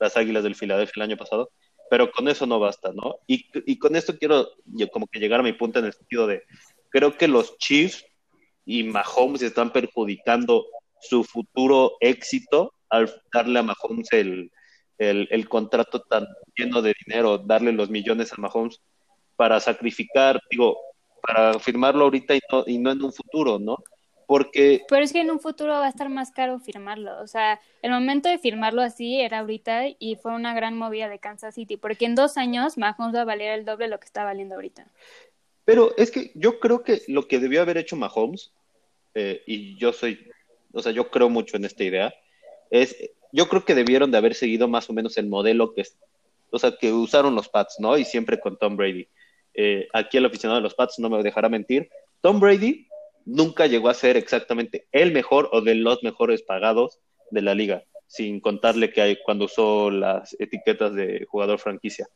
las 0.00 0.16
Águilas 0.16 0.42
del 0.42 0.56
Filadelfia 0.56 1.04
el 1.04 1.10
año 1.10 1.16
pasado 1.16 1.50
pero 1.90 2.12
con 2.12 2.28
eso 2.28 2.46
no 2.46 2.60
basta, 2.60 2.92
¿no? 2.94 3.16
Y, 3.26 3.76
con 3.78 3.96
esto 3.96 4.16
quiero 4.16 4.48
como 4.92 5.08
que 5.08 5.18
llegar 5.18 5.40
a 5.40 5.42
mi 5.42 5.52
punto 5.52 5.80
en 5.80 5.86
el 5.86 5.92
sentido 5.92 6.28
de, 6.28 6.44
creo 6.88 7.18
que 7.18 7.26
los 7.26 7.58
Chiefs 7.58 8.06
y 8.64 8.84
Mahomes 8.84 9.42
están 9.42 9.72
perjudicando 9.72 10.66
su 11.00 11.24
futuro 11.24 11.96
éxito 11.98 12.74
al 12.90 13.12
darle 13.34 13.58
a 13.58 13.64
Mahomes 13.64 14.06
el, 14.12 14.52
el, 14.98 15.48
contrato 15.48 16.02
tan 16.02 16.28
lleno 16.54 16.80
de 16.80 16.94
dinero, 17.04 17.38
darle 17.38 17.72
los 17.72 17.90
millones 17.90 18.32
a 18.32 18.40
Mahomes 18.40 18.80
para 19.34 19.58
sacrificar, 19.58 20.40
digo, 20.48 20.78
para 21.20 21.58
firmarlo 21.58 22.04
ahorita 22.04 22.36
y 22.36 22.40
no, 22.52 22.64
y 22.68 22.78
no 22.78 22.92
en 22.92 23.02
un 23.02 23.12
futuro, 23.12 23.58
¿no? 23.58 23.78
Porque... 24.30 24.84
Pero 24.88 25.02
es 25.02 25.12
que 25.12 25.22
en 25.22 25.30
un 25.32 25.40
futuro 25.40 25.72
va 25.72 25.86
a 25.86 25.88
estar 25.88 26.08
más 26.08 26.30
caro 26.30 26.60
firmarlo. 26.60 27.20
O 27.20 27.26
sea, 27.26 27.60
el 27.82 27.90
momento 27.90 28.28
de 28.28 28.38
firmarlo 28.38 28.80
así 28.80 29.20
era 29.20 29.40
ahorita 29.40 29.86
y 29.98 30.14
fue 30.22 30.32
una 30.32 30.54
gran 30.54 30.78
movida 30.78 31.08
de 31.08 31.18
Kansas 31.18 31.56
City, 31.56 31.76
porque 31.76 32.04
en 32.04 32.14
dos 32.14 32.36
años 32.36 32.78
Mahomes 32.78 33.12
va 33.12 33.22
a 33.22 33.24
valer 33.24 33.58
el 33.58 33.64
doble 33.64 33.86
de 33.86 33.90
lo 33.90 33.98
que 33.98 34.04
está 34.04 34.22
valiendo 34.22 34.54
ahorita. 34.54 34.86
Pero 35.64 35.96
es 35.96 36.12
que 36.12 36.30
yo 36.36 36.60
creo 36.60 36.84
que 36.84 37.02
lo 37.08 37.26
que 37.26 37.40
debió 37.40 37.60
haber 37.60 37.76
hecho 37.76 37.96
Mahomes, 37.96 38.52
eh, 39.16 39.42
y 39.48 39.76
yo 39.78 39.92
soy, 39.92 40.24
o 40.72 40.80
sea, 40.80 40.92
yo 40.92 41.10
creo 41.10 41.28
mucho 41.28 41.56
en 41.56 41.64
esta 41.64 41.82
idea, 41.82 42.14
es, 42.70 42.94
yo 43.32 43.48
creo 43.48 43.64
que 43.64 43.74
debieron 43.74 44.12
de 44.12 44.18
haber 44.18 44.36
seguido 44.36 44.68
más 44.68 44.88
o 44.88 44.92
menos 44.92 45.18
el 45.18 45.26
modelo 45.26 45.74
que, 45.74 45.82
o 46.52 46.58
sea, 46.60 46.76
que 46.80 46.92
usaron 46.92 47.34
los 47.34 47.48
Pats, 47.48 47.80
¿no? 47.80 47.98
Y 47.98 48.04
siempre 48.04 48.38
con 48.38 48.56
Tom 48.56 48.76
Brady. 48.76 49.08
Eh, 49.54 49.88
aquí 49.92 50.18
el 50.18 50.26
aficionado 50.26 50.60
de 50.60 50.62
los 50.62 50.74
Pats 50.74 51.00
no 51.00 51.10
me 51.10 51.20
dejará 51.20 51.48
mentir. 51.48 51.90
Tom 52.20 52.38
Brady 52.38 52.86
nunca 53.30 53.66
llegó 53.66 53.88
a 53.88 53.94
ser 53.94 54.16
exactamente 54.16 54.88
el 54.92 55.12
mejor 55.12 55.48
o 55.52 55.60
de 55.60 55.74
los 55.74 56.02
mejores 56.02 56.42
pagados 56.42 56.98
de 57.30 57.42
la 57.42 57.54
liga, 57.54 57.84
sin 58.06 58.40
contarle 58.40 58.92
que 58.92 59.02
hay 59.02 59.18
cuando 59.22 59.44
usó 59.44 59.90
las 59.90 60.36
etiquetas 60.38 60.94
de 60.94 61.26
jugador 61.28 61.58
franquicia. 61.58 62.08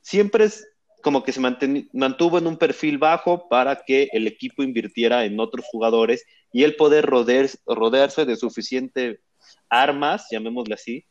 Siempre 0.00 0.44
es 0.44 0.68
como 1.02 1.24
que 1.24 1.32
se 1.32 1.40
mantuvo 1.40 2.38
en 2.38 2.46
un 2.46 2.56
perfil 2.56 2.98
bajo 2.98 3.48
para 3.48 3.82
que 3.84 4.08
el 4.12 4.26
equipo 4.26 4.62
invirtiera 4.62 5.24
en 5.24 5.40
otros 5.40 5.64
jugadores 5.70 6.24
y 6.52 6.62
él 6.62 6.76
poder 6.76 7.04
rodearse 7.06 8.24
de 8.24 8.36
suficiente 8.36 9.20
armas, 9.68 10.28
llamémosle 10.30 10.74
así, 10.74 11.04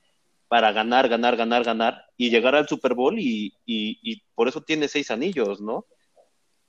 para 0.47 0.71
ganar, 0.71 1.09
ganar, 1.09 1.35
ganar, 1.35 1.63
ganar 1.63 2.05
y 2.15 2.29
llegar 2.29 2.55
al 2.55 2.67
Super 2.67 2.93
Bowl 2.93 3.15
y, 3.17 3.53
por 4.35 4.47
eso 4.47 4.61
tiene 4.61 4.87
seis 4.87 5.11
anillos, 5.11 5.61
¿no? 5.61 5.85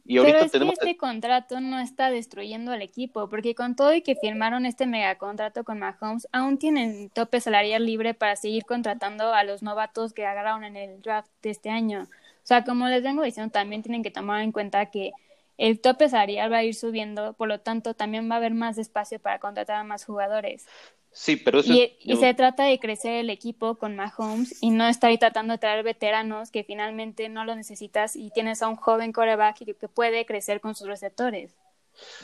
Y 0.04 0.18
ahorita 0.18 0.37
Pero 0.37 0.47
es 0.47 0.52
tenemos... 0.52 0.78
que 0.78 0.85
este 0.87 0.97
contrato 0.97 1.61
no 1.61 1.78
está 1.78 2.11
destruyendo 2.11 2.73
al 2.73 2.82
equipo, 2.82 3.28
porque 3.28 3.54
con 3.54 3.76
todo 3.76 3.94
y 3.94 4.02
que 4.02 4.16
firmaron 4.16 4.66
este 4.66 4.87
megacontrato 4.87 5.62
con 5.64 5.78
Mahomes, 5.78 6.26
aún 6.32 6.59
tienen 6.59 7.09
tope 7.11 7.40
salarial 7.40 7.87
libre 7.87 8.12
para 8.12 8.35
seguir 8.37 8.64
contratando 8.64 9.32
a 9.32 9.44
los 9.44 9.62
novatos 9.62 10.12
que 10.12 10.26
agarraron 10.26 10.64
en 10.64 10.76
el 10.76 11.02
draft 11.02 11.30
de 11.42 11.50
este 11.50 11.71
año. 11.71 12.02
O 12.02 12.47
sea, 12.47 12.64
como 12.64 12.88
les 12.88 13.02
vengo 13.02 13.23
diciendo, 13.23 13.52
también 13.52 13.82
tienen 13.82 14.02
que 14.02 14.11
tomar 14.11 14.42
en 14.42 14.50
cuenta 14.50 14.87
que 14.87 15.12
el 15.56 15.80
tope 15.80 16.09
salarial 16.09 16.52
va 16.52 16.59
a 16.59 16.64
ir 16.64 16.75
subiendo, 16.75 17.35
por 17.35 17.47
lo 17.47 17.61
tanto, 17.61 17.94
también 17.94 18.28
va 18.28 18.35
a 18.35 18.38
haber 18.38 18.54
más 18.54 18.78
espacio 18.78 19.21
para 19.21 19.38
contratar 19.38 19.76
a 19.76 19.85
más 19.85 20.04
jugadores. 20.04 20.66
Sí, 21.12 21.37
pero 21.37 21.61
eso 21.61 21.73
y, 21.73 21.95
y, 22.00 22.16
se 22.16 22.33
trata 22.33 22.64
de 22.64 22.78
crecer 22.78 23.12
el 23.12 23.28
equipo 23.28 23.76
con 23.76 23.97
Mahomes 23.97 24.62
y 24.62 24.71
no 24.71 24.88
estar 24.88 25.11
ahí 25.11 25.19
tratando 25.19 25.52
de 25.52 25.59
traer 25.59 25.85
veteranos 25.85 26.50
que 26.50 26.64
finalmente 26.64 27.28
no 27.28 27.45
lo 27.45 27.54
necesitas 27.54 28.16
y 28.16 28.31
tienes 28.31 28.62
a 28.62 28.69
un 28.69 28.76
joven 28.76 29.12
coreback 29.12 29.59
que, 29.59 29.75
que 29.75 29.88
puede 29.88 30.25
crecer 30.25 30.61
con 30.61 30.75
sus 30.75 30.88
receptores. 30.88 31.54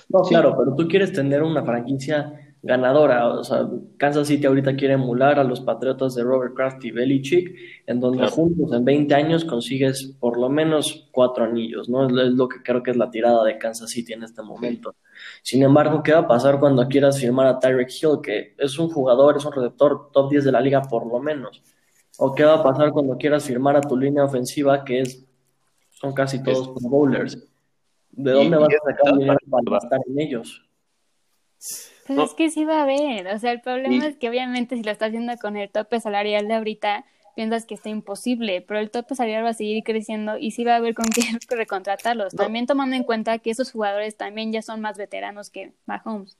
No, 0.08 0.22
claro, 0.22 0.56
pero 0.56 0.74
tú 0.74 0.88
quieres 0.88 1.12
tener 1.12 1.42
una 1.42 1.62
franquicia 1.62 2.47
ganadora. 2.62 3.28
O 3.28 3.44
sea, 3.44 3.68
Kansas 3.96 4.28
City 4.28 4.46
ahorita 4.46 4.76
quiere 4.76 4.94
emular 4.94 5.38
a 5.38 5.44
los 5.44 5.60
Patriotas 5.60 6.14
de 6.14 6.22
Robert 6.22 6.54
Kraft 6.54 6.84
y 6.84 6.90
Belichick, 6.90 7.54
en 7.86 8.00
donde 8.00 8.26
juntos 8.28 8.72
en 8.72 8.84
20 8.84 9.14
años 9.14 9.44
consigues 9.44 10.16
por 10.18 10.38
lo 10.38 10.48
menos 10.48 11.08
cuatro 11.12 11.44
anillos, 11.44 11.88
¿no? 11.88 12.06
Es 12.06 12.32
lo 12.32 12.48
que 12.48 12.62
creo 12.62 12.82
que 12.82 12.90
es 12.90 12.96
la 12.96 13.10
tirada 13.10 13.44
de 13.44 13.58
Kansas 13.58 13.90
City 13.90 14.12
en 14.12 14.22
este 14.22 14.42
momento. 14.42 14.94
Sin 15.42 15.62
embargo, 15.62 16.02
¿qué 16.02 16.12
va 16.12 16.20
a 16.20 16.28
pasar 16.28 16.58
cuando 16.60 16.86
quieras 16.88 17.18
firmar 17.20 17.46
a 17.46 17.58
Tyreek 17.58 17.90
Hill, 17.90 18.18
que 18.22 18.54
es 18.58 18.78
un 18.78 18.88
jugador, 18.88 19.36
es 19.36 19.44
un 19.44 19.52
receptor 19.52 20.10
top 20.12 20.30
10 20.30 20.44
de 20.44 20.52
la 20.52 20.60
liga 20.60 20.82
por 20.82 21.06
lo 21.06 21.18
menos? 21.20 21.62
¿O 22.18 22.34
qué 22.34 22.44
va 22.44 22.54
a 22.54 22.62
pasar 22.62 22.90
cuando 22.92 23.16
quieras 23.16 23.44
firmar 23.44 23.76
a 23.76 23.80
tu 23.80 23.96
línea 23.96 24.24
ofensiva, 24.24 24.84
que 24.84 25.00
es 25.00 25.24
son 25.90 26.12
casi 26.12 26.42
todos 26.42 26.74
bowlers? 26.82 27.48
¿De 28.10 28.32
dónde 28.32 28.56
vas 28.56 28.68
a 28.68 28.90
sacar 28.90 29.16
dinero 29.16 29.38
para 29.48 29.70
gastar 29.70 30.00
en 30.08 30.18
ellos? 30.18 30.67
Pues 32.06 32.18
es 32.30 32.34
que 32.34 32.50
sí 32.50 32.64
va 32.64 32.80
a 32.80 32.82
haber, 32.84 33.26
o 33.28 33.38
sea, 33.38 33.52
el 33.52 33.60
problema 33.60 34.06
es 34.06 34.16
que 34.16 34.28
obviamente 34.28 34.76
si 34.76 34.82
lo 34.82 34.90
estás 34.90 35.08
haciendo 35.08 35.36
con 35.36 35.56
el 35.56 35.68
tope 35.68 36.00
salarial 36.00 36.48
de 36.48 36.54
ahorita, 36.54 37.04
piensas 37.34 37.66
que 37.66 37.74
está 37.74 37.88
imposible, 37.88 38.62
pero 38.62 38.80
el 38.80 38.90
tope 38.90 39.14
salarial 39.14 39.44
va 39.44 39.50
a 39.50 39.54
seguir 39.54 39.84
creciendo 39.84 40.38
y 40.38 40.52
sí 40.52 40.64
va 40.64 40.72
a 40.72 40.76
haber 40.76 40.94
con 40.94 41.06
qué 41.06 41.22
recontratarlos. 41.56 42.34
También 42.34 42.66
tomando 42.66 42.96
en 42.96 43.04
cuenta 43.04 43.38
que 43.38 43.50
esos 43.50 43.70
jugadores 43.70 44.16
también 44.16 44.52
ya 44.52 44.62
son 44.62 44.80
más 44.80 44.96
veteranos 44.96 45.50
que 45.50 45.72
Mahomes. 45.86 46.36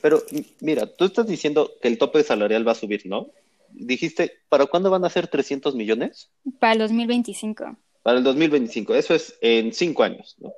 Pero 0.00 0.22
mira, 0.60 0.86
tú 0.86 1.04
estás 1.04 1.26
diciendo 1.26 1.72
que 1.82 1.88
el 1.88 1.98
tope 1.98 2.22
salarial 2.22 2.66
va 2.66 2.72
a 2.72 2.76
subir, 2.76 3.06
¿no? 3.06 3.28
Dijiste, 3.70 4.32
¿para 4.48 4.66
cuándo 4.66 4.90
van 4.90 5.04
a 5.04 5.10
ser 5.10 5.28
300 5.28 5.74
millones? 5.74 6.30
Para 6.58 6.72
el 6.72 6.78
2025. 6.80 7.76
Para 8.02 8.18
el 8.18 8.24
2025, 8.24 8.94
eso 8.94 9.14
es 9.14 9.36
en 9.40 9.72
cinco 9.72 10.04
años, 10.04 10.36
¿no? 10.38 10.52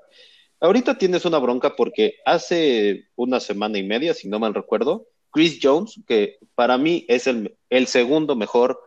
Ahorita 0.63 0.97
tienes 0.97 1.25
una 1.25 1.39
bronca 1.39 1.75
porque 1.75 2.21
hace 2.25 3.09
una 3.17 3.41
semana 3.41 3.79
y 3.79 3.83
media, 3.83 4.15
si 4.15 4.29
no 4.29 4.39
mal 4.39 4.55
recuerdo, 4.55 5.09
Chris 5.33 5.59
Jones, 5.61 6.01
que 6.07 6.39
para 6.55 6.79
mí 6.79 7.05
es 7.09 7.27
el, 7.27 7.57
segundo 7.89 8.37
mejor 8.37 8.79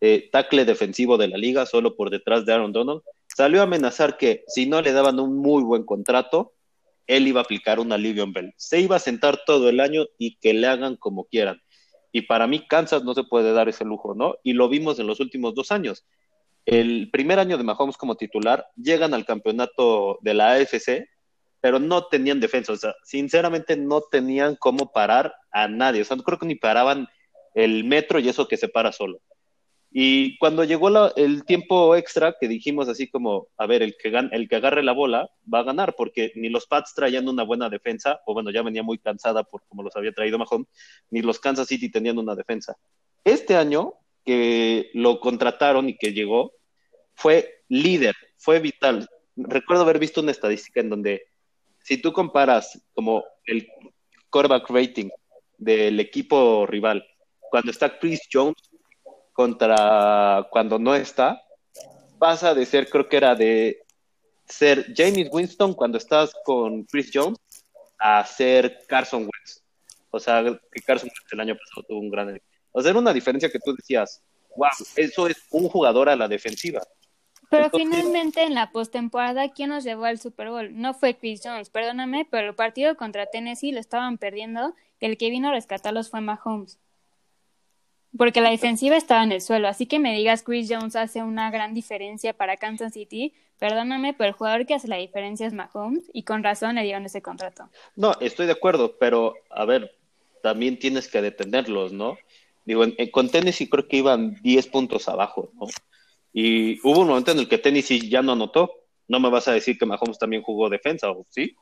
eh, 0.00 0.28
tackle 0.32 0.64
defensivo 0.64 1.18
de 1.18 1.28
la 1.28 1.38
liga, 1.38 1.66
solo 1.66 1.94
por 1.94 2.10
detrás 2.10 2.44
de 2.44 2.52
Aaron 2.52 2.72
Donald, 2.72 3.02
salió 3.28 3.60
a 3.60 3.62
amenazar 3.62 4.16
que 4.16 4.42
si 4.48 4.66
no 4.66 4.82
le 4.82 4.90
daban 4.90 5.20
un 5.20 5.36
muy 5.36 5.62
buen 5.62 5.84
contrato, 5.84 6.52
él 7.06 7.28
iba 7.28 7.38
a 7.38 7.44
aplicar 7.44 7.78
una 7.78 7.96
Livion 7.96 8.32
Bell. 8.32 8.52
Se 8.56 8.80
iba 8.80 8.96
a 8.96 8.98
sentar 8.98 9.38
todo 9.46 9.68
el 9.68 9.78
año 9.78 10.06
y 10.18 10.34
que 10.38 10.52
le 10.52 10.66
hagan 10.66 10.96
como 10.96 11.26
quieran. 11.26 11.62
Y 12.10 12.22
para 12.22 12.48
mí, 12.48 12.66
Kansas 12.66 13.04
no 13.04 13.14
se 13.14 13.22
puede 13.22 13.52
dar 13.52 13.68
ese 13.68 13.84
lujo, 13.84 14.16
¿no? 14.16 14.34
Y 14.42 14.54
lo 14.54 14.68
vimos 14.68 14.98
en 14.98 15.06
los 15.06 15.20
últimos 15.20 15.54
dos 15.54 15.70
años. 15.70 16.04
El 16.66 17.08
primer 17.12 17.38
año 17.38 17.56
de 17.56 17.62
Mahomes 17.62 17.96
como 17.96 18.16
titular, 18.16 18.66
llegan 18.74 19.14
al 19.14 19.24
campeonato 19.24 20.18
de 20.22 20.34
la 20.34 20.54
AFC 20.54 21.06
pero 21.60 21.78
no 21.78 22.06
tenían 22.06 22.40
defensa, 22.40 22.72
o 22.72 22.76
sea, 22.76 22.94
sinceramente 23.04 23.76
no 23.76 24.00
tenían 24.00 24.56
cómo 24.56 24.92
parar 24.92 25.34
a 25.50 25.68
nadie, 25.68 26.02
o 26.02 26.04
sea, 26.04 26.16
no 26.16 26.22
creo 26.22 26.38
que 26.38 26.46
ni 26.46 26.54
paraban 26.54 27.08
el 27.54 27.84
metro 27.84 28.18
y 28.18 28.28
eso 28.28 28.48
que 28.48 28.56
se 28.56 28.68
para 28.68 28.92
solo. 28.92 29.20
Y 29.92 30.38
cuando 30.38 30.62
llegó 30.62 30.88
el 31.16 31.44
tiempo 31.44 31.96
extra, 31.96 32.36
que 32.40 32.46
dijimos 32.46 32.88
así 32.88 33.10
como, 33.10 33.48
a 33.56 33.66
ver, 33.66 33.82
el 33.82 33.96
que, 33.96 34.08
el 34.30 34.48
que 34.48 34.56
agarre 34.56 34.84
la 34.84 34.92
bola 34.92 35.28
va 35.52 35.60
a 35.60 35.64
ganar, 35.64 35.96
porque 35.96 36.30
ni 36.36 36.48
los 36.48 36.66
Pats 36.66 36.94
traían 36.94 37.28
una 37.28 37.42
buena 37.42 37.68
defensa, 37.68 38.20
o 38.24 38.32
bueno, 38.32 38.50
ya 38.50 38.62
venía 38.62 38.84
muy 38.84 38.98
cansada 38.98 39.42
por 39.42 39.62
como 39.66 39.82
los 39.82 39.96
había 39.96 40.12
traído 40.12 40.38
Mahomes, 40.38 40.68
ni 41.10 41.22
los 41.22 41.40
Kansas 41.40 41.66
City 41.66 41.90
tenían 41.90 42.18
una 42.18 42.36
defensa. 42.36 42.76
Este 43.24 43.56
año 43.56 43.94
que 44.24 44.90
lo 44.94 45.18
contrataron 45.18 45.88
y 45.88 45.96
que 45.96 46.12
llegó, 46.12 46.52
fue 47.14 47.62
líder, 47.68 48.14
fue 48.36 48.60
vital. 48.60 49.08
Recuerdo 49.34 49.82
haber 49.82 49.98
visto 49.98 50.20
una 50.20 50.30
estadística 50.30 50.80
en 50.80 50.90
donde 50.90 51.29
si 51.90 51.98
tú 51.98 52.12
comparas 52.12 52.80
como 52.94 53.24
el 53.46 53.66
quarterback 54.30 54.70
rating 54.70 55.08
del 55.58 55.98
equipo 55.98 56.64
rival 56.64 57.04
cuando 57.50 57.72
está 57.72 57.98
Chris 57.98 58.20
Jones 58.32 58.54
contra 59.32 60.46
cuando 60.52 60.78
no 60.78 60.94
está, 60.94 61.42
pasa 62.16 62.54
de 62.54 62.64
ser, 62.64 62.88
creo 62.88 63.08
que 63.08 63.16
era 63.16 63.34
de 63.34 63.82
ser 64.46 64.86
James 64.96 65.30
Winston 65.32 65.74
cuando 65.74 65.98
estás 65.98 66.32
con 66.44 66.84
Chris 66.84 67.10
Jones 67.12 67.40
a 67.98 68.24
ser 68.24 68.82
Carson 68.86 69.22
Wentz. 69.22 69.64
O 70.12 70.20
sea, 70.20 70.44
que 70.44 70.82
Carson 70.82 71.08
Wentz 71.08 71.32
el 71.32 71.40
año 71.40 71.56
pasado 71.56 71.84
tuvo 71.88 71.98
un 71.98 72.10
gran... 72.10 72.40
O 72.70 72.80
sea, 72.80 72.90
era 72.90 73.00
una 73.00 73.12
diferencia 73.12 73.50
que 73.50 73.58
tú 73.58 73.74
decías, 73.74 74.22
wow, 74.54 74.70
eso 74.94 75.26
es 75.26 75.38
un 75.50 75.68
jugador 75.68 76.08
a 76.08 76.14
la 76.14 76.28
defensiva. 76.28 76.82
Pero 77.50 77.68
finalmente 77.68 78.44
en 78.44 78.54
la 78.54 78.70
postemporada, 78.70 79.50
¿quién 79.50 79.70
nos 79.70 79.82
llevó 79.82 80.04
al 80.04 80.20
Super 80.20 80.50
Bowl? 80.50 80.70
No 80.80 80.94
fue 80.94 81.16
Chris 81.16 81.40
Jones, 81.44 81.68
perdóname, 81.68 82.26
pero 82.30 82.48
el 82.48 82.54
partido 82.54 82.96
contra 82.96 83.26
Tennessee 83.26 83.72
lo 83.72 83.80
estaban 83.80 84.18
perdiendo 84.18 84.74
y 85.00 85.06
el 85.06 85.18
que 85.18 85.30
vino 85.30 85.48
a 85.48 85.52
rescatarlos 85.52 86.10
fue 86.10 86.20
Mahomes. 86.20 86.78
Porque 88.16 88.40
la 88.40 88.50
defensiva 88.50 88.96
estaba 88.96 89.24
en 89.24 89.32
el 89.32 89.40
suelo, 89.40 89.66
así 89.66 89.86
que 89.86 89.98
me 89.98 90.14
digas 90.14 90.44
Chris 90.44 90.68
Jones 90.70 90.94
hace 90.94 91.24
una 91.24 91.50
gran 91.50 91.74
diferencia 91.74 92.32
para 92.34 92.56
Kansas 92.56 92.92
City, 92.92 93.34
perdóname, 93.58 94.14
pero 94.14 94.28
el 94.28 94.34
jugador 94.34 94.64
que 94.64 94.74
hace 94.74 94.86
la 94.86 94.96
diferencia 94.96 95.46
es 95.46 95.52
Mahomes 95.52 96.08
y 96.12 96.22
con 96.22 96.44
razón 96.44 96.76
le 96.76 96.84
dieron 96.84 97.04
ese 97.04 97.20
contrato. 97.20 97.68
No, 97.96 98.12
estoy 98.20 98.46
de 98.46 98.52
acuerdo, 98.52 98.96
pero 98.98 99.34
a 99.50 99.64
ver, 99.64 99.96
también 100.40 100.78
tienes 100.78 101.08
que 101.08 101.20
detenerlos, 101.20 101.92
¿no? 101.92 102.16
Digo, 102.64 102.84
con 103.10 103.28
Tennessee 103.28 103.68
creo 103.68 103.88
que 103.88 103.96
iban 103.96 104.40
10 104.42 104.68
puntos 104.68 105.08
abajo, 105.08 105.50
¿no? 105.54 105.66
Y 106.32 106.80
hubo 106.86 107.00
un 107.00 107.08
momento 107.08 107.32
en 107.32 107.40
el 107.40 107.48
que 107.48 107.58
Tennessee 107.58 108.08
ya 108.08 108.22
no 108.22 108.32
anotó. 108.32 108.72
No 109.08 109.18
me 109.18 109.30
vas 109.30 109.48
a 109.48 109.52
decir 109.52 109.76
que 109.78 109.86
Mahomes 109.86 110.18
también 110.18 110.42
jugó 110.42 110.68
defensa, 110.68 111.10
¿o 111.10 111.26
sí? 111.28 111.56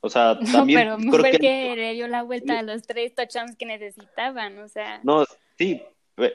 O 0.00 0.08
sea, 0.08 0.38
también. 0.38 0.88
No, 0.88 0.96
pero 1.10 1.22
creo 1.22 1.40
que... 1.40 1.76
le 1.76 1.94
dio 1.94 2.08
la 2.08 2.22
vuelta 2.22 2.58
a 2.58 2.62
los 2.62 2.82
tres 2.82 3.14
touchdowns 3.14 3.56
que 3.56 3.66
necesitaban, 3.66 4.58
o 4.58 4.68
sea. 4.68 5.00
No, 5.02 5.24
sí, 5.58 5.82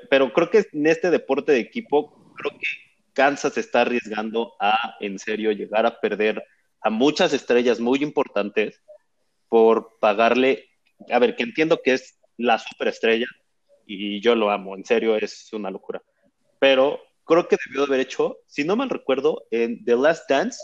pero 0.10 0.32
creo 0.34 0.50
que 0.50 0.66
en 0.74 0.88
este 0.88 1.10
deporte 1.10 1.54
de 1.54 1.60
equipo, 1.60 2.34
creo 2.36 2.52
que 2.52 2.68
Kansas 3.14 3.58
está 3.58 3.82
arriesgando 3.82 4.54
a, 4.60 4.96
en 5.00 5.18
serio, 5.18 5.52
llegar 5.52 5.86
a 5.86 6.00
perder 6.00 6.44
a 6.82 6.90
muchas 6.90 7.34
estrellas 7.34 7.80
muy 7.80 8.04
importantes 8.04 8.82
por 9.50 9.98
pagarle, 10.00 10.70
a 11.10 11.20
ver, 11.20 11.36
que 11.36 11.44
entiendo 11.44 11.82
que 11.82 11.94
es 11.94 12.20
la 12.38 12.58
superestrella 12.58 13.28
y 13.86 14.22
yo 14.22 14.36
lo 14.36 14.50
amo, 14.50 14.76
en 14.76 14.86
serio 14.86 15.16
es 15.16 15.52
una 15.54 15.70
locura, 15.70 16.02
pero 16.60 17.02
creo 17.26 17.48
que 17.48 17.58
debió 17.66 17.84
haber 17.84 18.00
hecho, 18.00 18.38
si 18.48 18.64
no 18.64 18.76
mal 18.76 18.90
recuerdo, 18.90 19.44
en 19.52 19.84
The 19.86 19.96
Last 19.96 20.30
Dance 20.30 20.60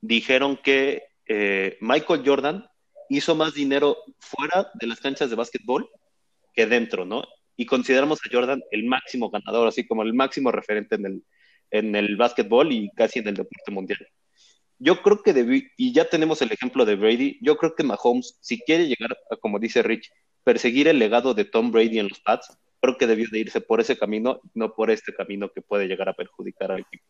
dijeron 0.00 0.58
que 0.62 1.04
eh, 1.26 1.76
Michael 1.80 2.22
Jordan 2.24 2.66
hizo 3.08 3.34
más 3.34 3.54
dinero 3.54 3.96
fuera 4.18 4.70
de 4.74 4.86
las 4.86 5.00
canchas 5.00 5.30
de 5.30 5.36
básquetbol 5.36 5.88
que 6.54 6.66
dentro, 6.66 7.04
¿no? 7.04 7.24
Y 7.56 7.66
consideramos 7.66 8.20
a 8.20 8.30
Jordan 8.30 8.62
el 8.70 8.84
máximo 8.84 9.30
ganador, 9.30 9.68
así 9.68 9.86
como 9.86 10.02
el 10.02 10.14
máximo 10.14 10.50
referente 10.50 10.96
en 10.96 11.06
el, 11.06 11.24
en 11.70 11.94
el 11.94 12.16
básquetbol 12.16 12.72
y 12.72 12.90
casi 12.90 13.20
en 13.20 13.28
el 13.28 13.34
deporte 13.34 13.70
mundial. 13.70 14.06
Yo 14.78 15.00
creo 15.02 15.22
que 15.22 15.32
debí, 15.32 15.68
y 15.76 15.92
ya 15.92 16.08
tenemos 16.08 16.42
el 16.42 16.50
ejemplo 16.50 16.84
de 16.84 16.96
Brady, 16.96 17.38
yo 17.40 17.56
creo 17.56 17.74
que 17.74 17.84
Mahomes, 17.84 18.38
si 18.40 18.60
quiere 18.60 18.88
llegar 18.88 19.16
a, 19.30 19.36
como 19.36 19.58
dice 19.58 19.82
Rich, 19.82 20.10
perseguir 20.42 20.88
el 20.88 20.98
legado 20.98 21.34
de 21.34 21.44
Tom 21.44 21.70
Brady 21.70 21.98
en 21.98 22.08
los 22.08 22.20
Pats, 22.20 22.56
creo 22.82 22.98
que 22.98 23.06
debió 23.06 23.26
de 23.30 23.38
irse 23.38 23.60
por 23.60 23.80
ese 23.80 23.96
camino, 23.96 24.40
no 24.54 24.74
por 24.74 24.90
este 24.90 25.14
camino 25.14 25.48
que 25.50 25.62
puede 25.62 25.86
llegar 25.86 26.08
a 26.08 26.14
perjudicar 26.14 26.72
al 26.72 26.80
equipo. 26.80 27.04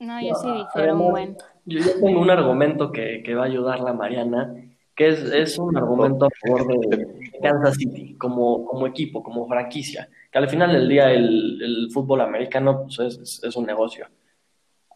No, 0.00 0.20
yo 0.20 0.34
sí 0.34 0.48
difiero 0.50 0.94
un 0.94 1.10
buen. 1.10 1.36
Yo, 1.64 1.80
tengo 2.00 2.20
un 2.20 2.28
argumento 2.28 2.90
que, 2.90 3.22
que, 3.22 3.36
va 3.36 3.44
a 3.44 3.46
ayudar 3.46 3.78
la 3.78 3.92
Mariana, 3.92 4.52
que 4.96 5.08
es, 5.10 5.22
es 5.22 5.56
un 5.56 5.76
argumento 5.76 6.26
a 6.26 6.28
favor 6.40 6.66
de 6.66 7.30
Kansas 7.40 7.76
City 7.76 8.16
como, 8.16 8.64
como 8.64 8.88
equipo, 8.88 9.22
como 9.22 9.46
franquicia, 9.46 10.08
que 10.32 10.38
al 10.38 10.48
final 10.48 10.72
del 10.72 10.88
día 10.88 11.12
el, 11.12 11.62
el 11.62 11.88
fútbol 11.92 12.22
americano 12.22 12.82
pues 12.82 12.98
es, 12.98 13.44
es, 13.44 13.54
un 13.54 13.66
negocio. 13.66 14.08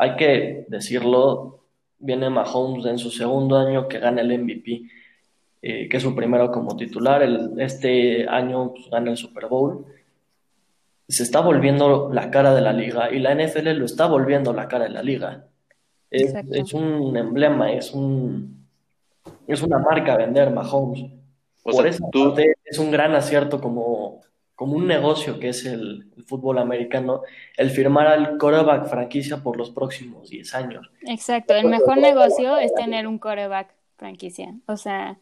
Hay 0.01 0.17
que 0.17 0.67
decirlo, 0.69 1.61
viene 1.99 2.29
Mahomes 2.29 2.87
en 2.87 2.99
su 2.99 3.13
segundo 3.13 3.57
año 3.57 3.87
que 3.87 4.01
gana 4.01 4.23
el 4.23 4.37
MVP, 4.37 4.83
eh, 5.63 5.89
que 5.89 5.97
es 5.97 6.03
su 6.03 6.15
primero 6.15 6.51
como 6.51 6.77
titular, 6.77 7.23
el, 7.23 7.61
este 7.61 8.29
año 8.29 8.73
pues, 8.73 8.89
gana 8.91 9.11
el 9.11 9.17
Super 9.17 9.47
Bowl 9.47 9.87
se 11.09 11.23
está 11.23 11.41
volviendo 11.41 12.11
la 12.13 12.31
cara 12.31 12.55
de 12.55 12.61
la 12.61 12.73
liga 12.73 13.11
y 13.13 13.21
la 13.21 13.35
NFL 13.35 13.71
lo 13.75 13.85
está 13.85 14.07
volviendo 14.07 14.53
la 14.53 14.69
cara 14.69 14.85
de 14.85 14.91
la 14.91 15.03
liga. 15.03 15.47
Es, 16.11 16.35
es 16.51 16.73
un 16.73 17.17
emblema, 17.17 17.73
es 17.73 17.93
un 17.93 18.67
es 19.47 19.63
una 19.63 19.79
marca 19.79 20.15
a 20.15 20.17
vender 20.17 20.51
Mahomes. 20.51 21.11
Por 21.63 21.87
eso 21.87 22.09
es 22.65 22.79
un 22.79 22.91
gran 22.93 23.15
acierto 23.15 23.61
como, 23.61 24.21
como 24.55 24.77
un 24.77 24.87
negocio 24.87 25.41
que 25.41 25.49
es 25.49 25.65
el, 25.67 26.13
fútbol 26.27 26.59
americano, 26.59 27.23
el 27.57 27.71
firmar 27.71 28.07
al 28.09 28.39
coreback 28.39 28.87
franquicia 28.87 29.39
por 29.39 29.57
los 29.57 29.71
próximos 29.71 30.31
10 30.31 30.55
años. 30.55 30.91
Exacto, 31.03 31.55
el 31.55 31.67
mejor 31.67 31.99
negocio 31.99 32.57
es 32.57 32.75
tener 32.75 33.07
un 33.07 33.19
coreback 33.19 33.75
franquicia. 33.97 34.55
O 34.67 34.77
sea, 34.77 35.19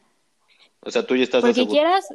o 0.84 0.90
sea, 0.90 1.06
tú 1.06 1.16
ya 1.16 1.24
estás 1.24 1.42
porque 1.42 1.66
quieras 1.66 2.08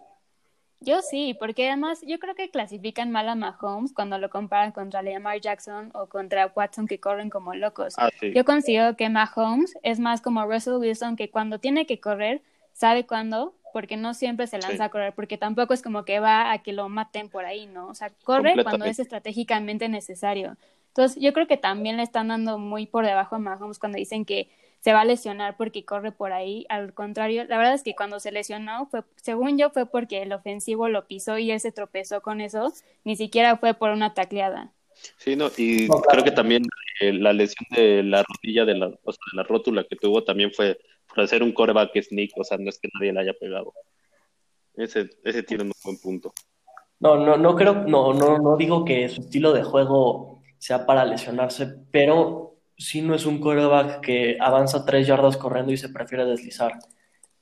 yo 0.81 1.01
sí, 1.01 1.35
porque 1.38 1.67
además 1.67 2.01
yo 2.07 2.19
creo 2.19 2.35
que 2.35 2.49
clasifican 2.49 3.11
mal 3.11 3.27
a 3.27 3.35
Mahomes 3.35 3.91
cuando 3.93 4.17
lo 4.17 4.29
comparan 4.29 4.71
contra 4.71 5.01
Lamar 5.01 5.41
Jackson 5.41 5.91
o 5.93 6.07
contra 6.07 6.51
Watson 6.55 6.88
que 6.88 7.01
corren 7.01 7.29
como 7.29 7.53
locos. 7.53 7.95
Ah, 7.97 8.09
yo 8.21 8.45
considero 8.45 8.95
que 8.95 9.09
Mahomes 9.09 9.77
es 9.83 9.99
más 9.99 10.21
como 10.21 10.45
Russell 10.45 10.75
Wilson 10.75 11.17
que 11.17 11.29
cuando 11.29 11.59
tiene 11.59 11.85
que 11.85 11.99
correr 11.99 12.41
sabe 12.71 13.05
cuándo, 13.05 13.53
porque 13.73 13.97
no 13.97 14.13
siempre 14.13 14.47
se 14.47 14.57
lanza 14.57 14.85
a 14.85 14.89
correr, 14.89 15.13
porque 15.13 15.38
tampoco 15.38 15.73
es 15.73 15.81
como 15.81 16.05
que 16.05 16.21
va 16.21 16.53
a 16.53 16.59
que 16.59 16.71
lo 16.71 16.88
maten 16.88 17.27
por 17.27 17.43
ahí, 17.43 17.65
¿no? 17.65 17.88
O 17.88 17.93
sea, 17.93 18.11
corre 18.23 18.63
cuando 18.63 18.85
es 18.85 18.99
estratégicamente 18.99 19.89
necesario. 19.89 20.55
Entonces, 20.88 21.21
yo 21.21 21.33
creo 21.33 21.45
que 21.45 21.57
también 21.57 21.97
le 21.97 22.03
están 22.03 22.29
dando 22.29 22.57
muy 22.57 22.85
por 22.85 23.05
debajo 23.05 23.35
a 23.35 23.39
Mahomes 23.39 23.79
cuando 23.79 23.97
dicen 23.97 24.23
que 24.23 24.49
se 24.79 24.93
va 24.93 25.01
a 25.01 25.05
lesionar 25.05 25.57
porque 25.57 25.85
corre 25.85 26.11
por 26.11 26.31
ahí. 26.31 26.65
Al 26.69 26.93
contrario, 26.93 27.43
la 27.45 27.57
verdad 27.57 27.73
es 27.73 27.83
que 27.83 27.95
cuando 27.95 28.19
se 28.19 28.31
lesionó, 28.31 28.87
fue, 28.87 29.03
según 29.17 29.57
yo, 29.57 29.69
fue 29.69 29.85
porque 29.85 30.21
el 30.21 30.31
ofensivo 30.31 30.87
lo 30.87 31.07
pisó 31.07 31.37
y 31.37 31.51
él 31.51 31.59
se 31.59 31.71
tropezó 31.71 32.21
con 32.21 32.41
eso, 32.41 32.71
ni 33.03 33.15
siquiera 33.15 33.57
fue 33.57 33.73
por 33.73 33.91
una 33.91 34.13
tacleada. 34.13 34.73
Sí, 35.17 35.35
no, 35.35 35.49
y 35.57 35.87
creo 35.87 36.23
que 36.23 36.31
también 36.31 36.63
eh, 36.99 37.13
la 37.13 37.31
lesión 37.33 37.65
de 37.71 38.03
la 38.03 38.23
rodilla, 38.23 38.65
de 38.65 38.75
la, 38.75 38.87
o 38.87 39.11
sea, 39.11 39.21
de 39.31 39.37
la 39.37 39.43
rótula 39.43 39.85
que 39.85 39.95
tuvo 39.95 40.23
también 40.23 40.51
fue 40.51 40.77
por 41.07 41.21
hacer 41.23 41.41
un 41.41 41.53
coreback 41.53 42.01
sneak, 42.01 42.31
o 42.35 42.43
sea, 42.43 42.57
no 42.57 42.69
es 42.69 42.79
que 42.79 42.89
nadie 42.93 43.13
le 43.13 43.21
haya 43.21 43.33
pegado. 43.33 43.73
Ese, 44.75 45.09
ese 45.23 45.43
tiene 45.43 45.63
un 45.63 45.71
buen 45.83 45.97
punto. 45.99 46.33
No, 46.99 47.15
no, 47.15 47.37
no 47.37 47.55
creo, 47.55 47.75
no, 47.75 48.13
no, 48.13 48.37
no 48.39 48.57
digo 48.57 48.83
que 48.83 49.07
su 49.07 49.21
estilo 49.21 49.53
de 49.53 49.63
juego 49.63 50.41
sea 50.57 50.85
para 50.85 51.05
lesionarse, 51.05 51.67
pero 51.91 52.59
si 52.79 53.01
no 53.01 53.13
es 53.13 53.25
un 53.25 53.39
quarterback 53.39 53.99
que 53.99 54.37
avanza 54.39 54.85
tres 54.85 55.05
yardas 55.05 55.35
corriendo 55.35 55.73
y 55.73 55.77
se 55.77 55.89
prefiere 55.89 56.25
deslizar. 56.25 56.79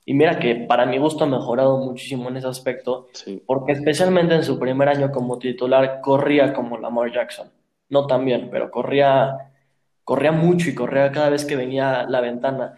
Y 0.03 0.15
mira 0.15 0.39
que 0.39 0.55
para 0.55 0.85
mi 0.85 0.97
gusto 0.97 1.25
ha 1.25 1.27
mejorado 1.27 1.77
muchísimo 1.77 2.29
en 2.29 2.37
ese 2.37 2.47
aspecto, 2.47 3.07
porque 3.45 3.73
especialmente 3.73 4.33
en 4.33 4.43
su 4.43 4.57
primer 4.57 4.89
año 4.89 5.11
como 5.11 5.37
titular 5.37 6.01
corría 6.01 6.53
como 6.53 6.77
Lamar 6.77 7.11
Jackson. 7.11 7.51
No 7.89 8.07
tan 8.07 8.25
bien, 8.25 8.49
pero 8.51 8.71
corría, 8.71 9.51
corría 10.03 10.31
mucho 10.31 10.69
y 10.69 10.75
corría 10.75 11.11
cada 11.11 11.29
vez 11.29 11.45
que 11.45 11.55
venía 11.55 12.05
la 12.09 12.19
ventana. 12.19 12.75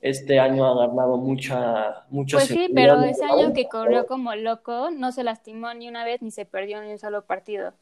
Este 0.00 0.38
año 0.38 0.66
ha 0.66 0.86
ganado 0.86 1.16
mucha, 1.16 2.04
mucha 2.10 2.36
Pues 2.36 2.48
sí, 2.48 2.68
pero 2.74 3.00
ese 3.02 3.24
año 3.24 3.54
que 3.54 3.68
corrió 3.68 4.06
como 4.06 4.34
loco 4.34 4.90
no 4.90 5.12
se 5.12 5.24
lastimó 5.24 5.72
ni 5.72 5.88
una 5.88 6.04
vez 6.04 6.20
ni 6.20 6.30
se 6.30 6.44
perdió 6.44 6.82
ni 6.82 6.90
un 6.90 6.98
solo 6.98 7.24
partido. 7.24 7.72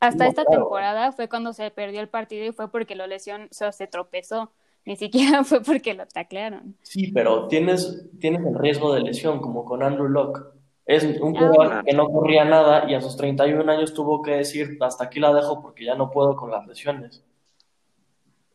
Hasta 0.00 0.26
esta 0.26 0.44
temporada 0.44 1.12
fue 1.12 1.28
cuando 1.28 1.52
se 1.52 1.70
perdió 1.70 2.00
el 2.00 2.08
partido 2.08 2.46
y 2.46 2.52
fue 2.52 2.70
porque 2.70 2.94
o 2.94 3.48
sea, 3.50 3.72
se 3.72 3.86
tropezó. 3.86 4.52
Ni 4.84 4.96
siquiera 4.96 5.44
fue 5.44 5.60
porque 5.60 5.94
lo 5.94 6.06
taclearon. 6.06 6.76
Sí, 6.82 7.10
pero 7.12 7.48
tienes, 7.48 8.08
tienes 8.18 8.44
el 8.46 8.54
riesgo 8.54 8.94
de 8.94 9.00
lesión, 9.00 9.40
como 9.40 9.64
con 9.64 9.82
Andrew 9.82 10.08
Locke. 10.08 10.40
Es 10.86 11.04
un 11.20 11.36
ah, 11.36 11.40
jugador 11.40 11.84
que 11.84 11.92
no 11.92 12.08
corría 12.08 12.44
nada 12.46 12.90
y 12.90 12.94
a 12.94 13.00
sus 13.00 13.16
31 13.16 13.70
años 13.70 13.92
tuvo 13.92 14.22
que 14.22 14.30
decir, 14.36 14.78
hasta 14.80 15.04
aquí 15.04 15.20
la 15.20 15.34
dejo 15.34 15.60
porque 15.60 15.84
ya 15.84 15.94
no 15.94 16.10
puedo 16.10 16.34
con 16.34 16.50
las 16.50 16.66
lesiones. 16.66 17.22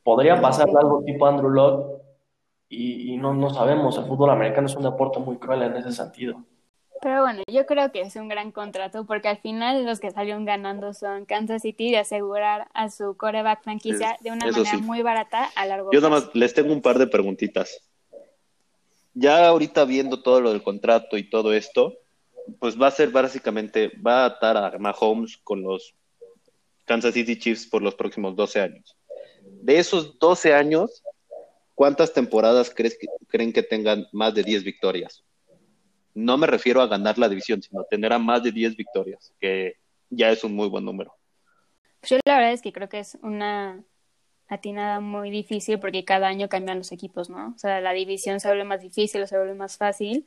Podría 0.01 0.41
pasar 0.41 0.67
algo 0.69 1.03
tipo 1.03 1.27
Andrew 1.27 1.49
Locke 1.49 2.01
y, 2.69 3.13
y 3.13 3.17
no, 3.17 3.34
no 3.36 3.51
sabemos. 3.51 3.97
El 3.97 4.06
fútbol 4.06 4.32
americano 4.32 4.67
es 4.67 4.75
un 4.75 4.84
deporte 4.84 5.19
muy 5.19 5.38
cruel 5.38 5.62
en 5.62 5.75
ese 5.75 5.91
sentido. 5.91 6.43
Pero 7.04 7.22
bueno, 7.22 7.44
yo 7.52 7.66
creo 7.66 7.92
que 7.92 8.00
es 8.00 8.16
un 8.16 8.30
gran 8.30 8.54
contrato 8.54 9.06
porque 9.06 9.28
al 9.28 9.38
final 9.38 9.86
los 9.86 10.00
que 10.00 10.12
salieron 10.12 10.46
ganando 10.46 10.94
son 10.94 11.26
Kansas 11.26 11.62
City 11.62 11.92
de 11.92 11.98
asegurar 11.98 12.70
a 12.74 12.89
su 12.89 13.18
coreback 13.18 13.62
franquicia 13.62 14.18
de 14.22 14.32
una 14.32 14.50
manera 14.50 14.78
muy 14.78 15.02
barata 15.02 15.52
a 15.56 15.66
largo 15.66 15.89
plazo. 15.89 16.02
Yo 16.02 16.10
nada 16.10 16.22
más 16.22 16.34
les 16.34 16.54
tengo 16.54 16.72
un 16.72 16.82
par 16.82 16.98
de 16.98 17.08
preguntitas. 17.08 17.82
Ya 19.13 19.50
ahorita 19.50 19.84
viendo 19.84 20.24
todo 20.24 20.39
lo 20.39 20.52
del 20.52 20.63
contrato 20.63 21.18
y 21.18 21.30
todo 21.30 21.54
esto, 21.54 21.94
pues 22.60 22.82
va 22.82 22.88
a 22.88 22.92
ser 22.92 23.10
básicamente, 23.10 23.92
va 24.02 24.24
a 24.24 24.28
atar 24.28 24.56
a 24.56 24.78
Mahomes 24.80 25.38
con 25.44 25.62
los 25.62 25.94
Kansas 26.86 27.13
City 27.13 27.38
Chiefs 27.38 27.68
por 27.68 27.82
los 27.82 27.96
próximos 27.96 28.34
12 28.38 28.62
años. 28.62 28.96
De 29.42 29.78
esos 29.78 30.18
12 30.20 30.54
años, 30.54 31.04
¿cuántas 31.76 32.13
temporadas 32.13 32.72
crees 32.74 32.98
que, 32.98 33.08
creen 33.28 33.52
que 33.52 33.62
tengan 33.62 34.08
más 34.13 34.34
de 34.34 34.44
10 34.44 34.63
victorias? 34.63 35.22
No 36.13 36.38
me 36.38 36.47
refiero 36.47 36.82
a 36.82 36.88
ganar 36.88 37.17
la 37.17 37.30
división, 37.30 37.62
sino 37.62 37.82
a 37.82 37.86
tener 37.86 38.13
a 38.13 38.19
más 38.19 38.43
de 38.43 38.52
10 38.52 38.76
victorias, 38.76 39.34
que 39.39 39.78
ya 40.10 40.30
es 40.30 40.43
un 40.43 40.56
muy 40.56 40.67
buen 40.69 40.86
número. 40.86 41.13
Yo 42.04 42.17
la 42.26 42.36
verdad 42.36 42.54
es 42.54 42.62
que 42.62 42.73
creo 42.73 42.89
que 42.89 42.99
es 42.99 43.17
una 43.21 43.84
atinada 44.47 44.99
muy 44.99 45.30
difícil 45.30 45.80
porque 45.80 46.06
cada 46.06 46.28
año 46.28 46.49
cambian 46.49 46.78
los 46.78 46.91
equipos, 46.91 47.30
¿no? 47.30 47.54
O 47.56 47.58
sea, 47.58 47.82
la 47.82 47.93
división 47.93 48.39
se 48.39 48.47
vuelve 48.47 48.65
más 48.65 48.82
difícil 48.82 49.21
o 49.21 49.28
se 49.28 49.38
vuelve 49.38 49.56
más 49.56 49.78
fácil, 49.78 50.26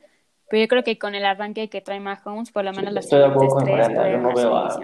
pero 0.49 0.63
yo 0.63 0.67
creo 0.67 0.83
que 0.83 0.97
con 0.97 1.15
el 1.15 1.25
arranque 1.25 1.69
que 1.69 1.81
trae 1.81 1.99
Mahomes, 1.99 2.51
por 2.51 2.63
lo 2.63 2.71
menos 2.73 2.93
las 2.93 3.05
Estoy 3.05 3.19
de 3.19 3.25
acuerdo 3.25 3.55
con 3.55 3.67
Yo 3.67 4.17
no 4.17 4.33
veo 4.33 4.55
a, 4.55 4.79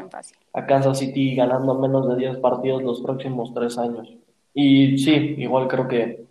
a, 0.53 0.65
Kansas 0.65 0.99
City 0.99 1.35
ganando 1.35 1.75
menos 1.75 2.07
de 2.09 2.15
10 2.15 2.37
partidos 2.37 2.83
los 2.83 3.01
próximos 3.01 3.53
tres 3.53 3.77
años. 3.77 4.13
Y 4.53 4.97
sí, 4.97 5.35
igual 5.37 5.67
creo 5.67 5.87
que 5.87 6.25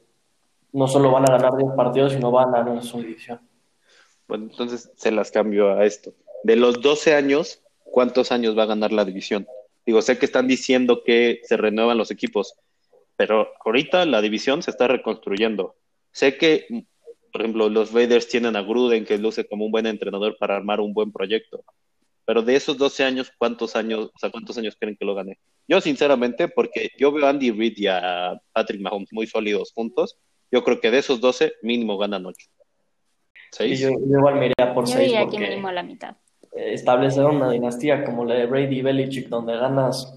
no 0.72 0.86
solo 0.86 1.10
van 1.10 1.28
a 1.28 1.36
ganar 1.36 1.56
10 1.56 1.72
partidos, 1.72 2.12
sino 2.12 2.30
van 2.30 2.54
a 2.54 2.62
ganar 2.62 2.82
su 2.82 2.98
división. 2.98 3.40
Entonces 4.34 4.90
se 4.96 5.10
las 5.10 5.30
cambio 5.30 5.72
a 5.72 5.84
esto. 5.84 6.14
De 6.44 6.56
los 6.56 6.80
12 6.80 7.14
años, 7.14 7.62
¿cuántos 7.84 8.32
años 8.32 8.56
va 8.56 8.64
a 8.64 8.66
ganar 8.66 8.92
la 8.92 9.04
división? 9.04 9.46
Digo, 9.84 10.02
sé 10.02 10.18
que 10.18 10.26
están 10.26 10.46
diciendo 10.46 11.02
que 11.04 11.40
se 11.44 11.56
renuevan 11.56 11.98
los 11.98 12.10
equipos, 12.10 12.54
pero 13.16 13.48
ahorita 13.64 14.06
la 14.06 14.20
división 14.20 14.62
se 14.62 14.70
está 14.70 14.88
reconstruyendo. 14.88 15.76
Sé 16.12 16.36
que, 16.36 16.66
por 17.32 17.42
ejemplo, 17.42 17.68
los 17.68 17.92
Raiders 17.92 18.28
tienen 18.28 18.56
a 18.56 18.62
Gruden, 18.62 19.04
que 19.04 19.18
luce 19.18 19.46
como 19.46 19.64
un 19.64 19.72
buen 19.72 19.86
entrenador 19.86 20.36
para 20.38 20.56
armar 20.56 20.80
un 20.80 20.92
buen 20.92 21.12
proyecto. 21.12 21.64
Pero 22.24 22.42
de 22.42 22.54
esos 22.54 22.78
12 22.78 23.04
años, 23.04 23.32
¿cuántos 23.36 23.74
años, 23.74 24.10
o 24.14 24.18
sea, 24.18 24.30
cuántos 24.30 24.56
años 24.56 24.76
creen 24.78 24.96
que 24.96 25.04
lo 25.04 25.14
gane? 25.14 25.38
Yo, 25.66 25.80
sinceramente, 25.80 26.48
porque 26.48 26.90
yo 26.96 27.10
veo 27.10 27.26
a 27.26 27.30
Andy 27.30 27.50
Reid 27.50 27.78
y 27.78 27.86
a 27.88 28.40
Patrick 28.52 28.80
Mahomes 28.80 29.12
muy 29.12 29.26
sólidos 29.26 29.72
juntos, 29.72 30.18
yo 30.50 30.62
creo 30.62 30.80
que 30.80 30.90
de 30.90 30.98
esos 30.98 31.20
12, 31.20 31.54
mínimo 31.62 31.98
ganan 31.98 32.26
8. 32.26 32.46
Y 33.60 33.76
yo, 33.76 33.90
igual 33.90 34.36
me 34.36 34.46
iría 34.46 34.74
por 34.74 34.86
6 34.88 35.12
porque 35.20 35.38
mínimo 35.38 35.70
la 35.70 35.82
mitad. 35.82 36.16
establecer 36.54 37.24
una 37.24 37.50
dinastía 37.50 38.04
como 38.04 38.24
la 38.24 38.34
de 38.34 38.46
Brady 38.46 38.78
y 38.78 38.82
Belichick 38.82 39.28
donde 39.28 39.56
ganas 39.56 40.14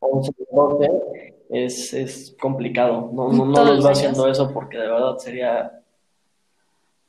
11 0.00 0.32
12 0.50 1.34
es, 1.50 1.92
es 1.94 2.36
complicado. 2.40 3.10
No, 3.12 3.32
no, 3.32 3.44
no 3.44 3.64
los 3.64 3.84
va 3.84 3.90
haciendo 3.90 4.26
eso 4.28 4.52
porque 4.52 4.78
de 4.78 4.88
verdad 4.88 5.18
sería 5.18 5.80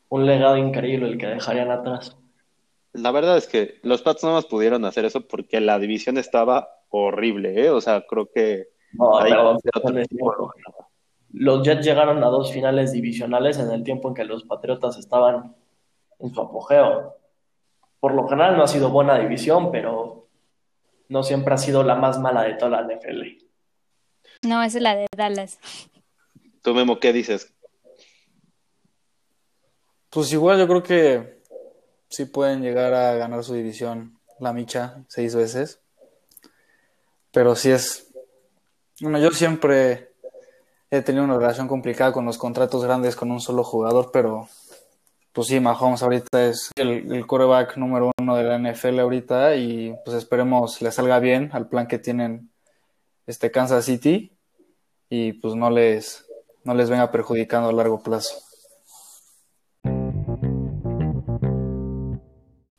un 0.10 0.26
legado 0.26 0.58
increíble 0.58 1.08
el 1.08 1.18
que 1.18 1.28
dejarían 1.28 1.72
atrás. 1.72 2.18
La 2.94 3.12
verdad 3.12 3.38
es 3.38 3.48
que 3.48 3.76
los 3.84 4.02
Pats 4.02 4.24
no 4.24 4.32
más 4.34 4.46
pudieron 4.46 4.84
hacer 4.86 5.06
eso 5.06 5.28
porque 5.28 5.60
la 5.60 5.78
división 5.80 6.18
estaba 6.18 6.70
horrible, 6.90 7.66
¿eh? 7.66 7.70
O 7.70 7.82
sea, 7.82 8.06
creo 8.08 8.30
que... 8.34 8.68
No, 8.94 9.18
ahí- 9.20 9.32
perdón, 9.32 9.58
perdón, 9.64 10.06
Los 11.40 11.64
Jets 11.64 11.86
llegaron 11.86 12.24
a 12.24 12.28
dos 12.28 12.52
finales 12.52 12.92
divisionales 12.92 13.60
en 13.60 13.70
el 13.72 13.84
tiempo 13.84 14.08
en 14.08 14.16
que 14.16 14.24
los 14.24 14.44
Patriotas 14.44 14.98
estaban 14.98 15.56
en 16.20 16.34
su 16.34 16.42
apogeo. 16.42 17.16
Por 18.00 18.14
lo 18.16 18.28
general 18.28 18.58
no 18.58 18.64
ha 18.64 18.68
sido 18.68 18.90
buena 18.90 19.20
división, 19.20 19.72
pero 19.72 20.28
no 21.10 21.22
siempre 21.22 21.54
ha 21.54 21.58
sido 21.58 21.84
la 21.84 21.96
más 21.96 22.20
mala 22.20 22.42
de 22.44 22.56
toda 22.56 22.82
la 22.82 22.96
NFL. 22.96 23.22
No, 24.48 24.64
esa 24.64 24.78
es 24.78 24.84
la 24.84 24.96
de 24.96 25.06
Dallas. 25.16 25.60
Tú, 26.64 26.74
Memo, 26.74 27.00
¿qué 27.00 27.14
dices? 27.14 27.54
Pues 30.10 30.32
igual 30.34 30.58
yo 30.58 30.68
creo 30.68 30.82
que 30.82 31.44
sí 32.10 32.26
pueden 32.26 32.62
llegar 32.64 32.94
a 32.96 33.14
ganar 33.14 33.44
su 33.44 33.54
división 33.54 34.20
la 34.40 34.54
micha 34.54 35.04
seis 35.08 35.36
veces. 35.36 35.82
Pero 37.32 37.56
sí 37.56 37.70
es. 37.70 38.12
Bueno, 39.00 39.20
yo 39.20 39.30
siempre 39.30 40.16
he 40.90 41.02
tenido 41.02 41.24
una 41.24 41.38
relación 41.38 41.68
complicada 41.68 42.12
con 42.12 42.26
los 42.26 42.38
contratos 42.38 42.84
grandes 42.84 43.16
con 43.16 43.32
un 43.32 43.42
solo 43.42 43.64
jugador, 43.64 44.10
pero 44.12 44.48
pues 45.34 45.48
sí, 45.48 45.60
Mahomes 45.60 46.02
ahorita 46.02 46.48
es 46.48 46.72
el, 46.76 47.14
el 47.14 47.28
quarterback 47.28 47.78
número 47.78 48.12
uno 48.20 48.36
de 48.36 48.44
la 48.44 48.58
NFL 48.58 49.00
ahorita 49.00 49.56
y 49.56 49.96
pues 50.04 50.18
esperemos 50.18 50.82
le 50.82 50.92
salga 50.92 51.20
bien 51.20 51.50
al 51.54 51.68
plan 51.70 51.88
que 51.88 52.00
tienen 52.00 52.50
este 53.28 53.52
Kansas 53.52 53.86
City 53.86 54.32
y 55.10 55.34
pues 55.34 55.56
no 55.56 55.70
les, 55.70 56.26
no 56.64 56.74
les 56.74 56.90
venga 56.90 57.12
perjudicando 57.12 57.70
a 57.70 57.74
largo 57.74 58.02
plazo. 58.02 58.42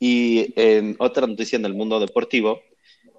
Y 0.00 0.54
en 0.56 0.96
otra 0.98 1.26
noticia 1.26 1.56
en 1.56 1.64
el 1.64 1.74
mundo 1.74 2.00
deportivo, 2.00 2.60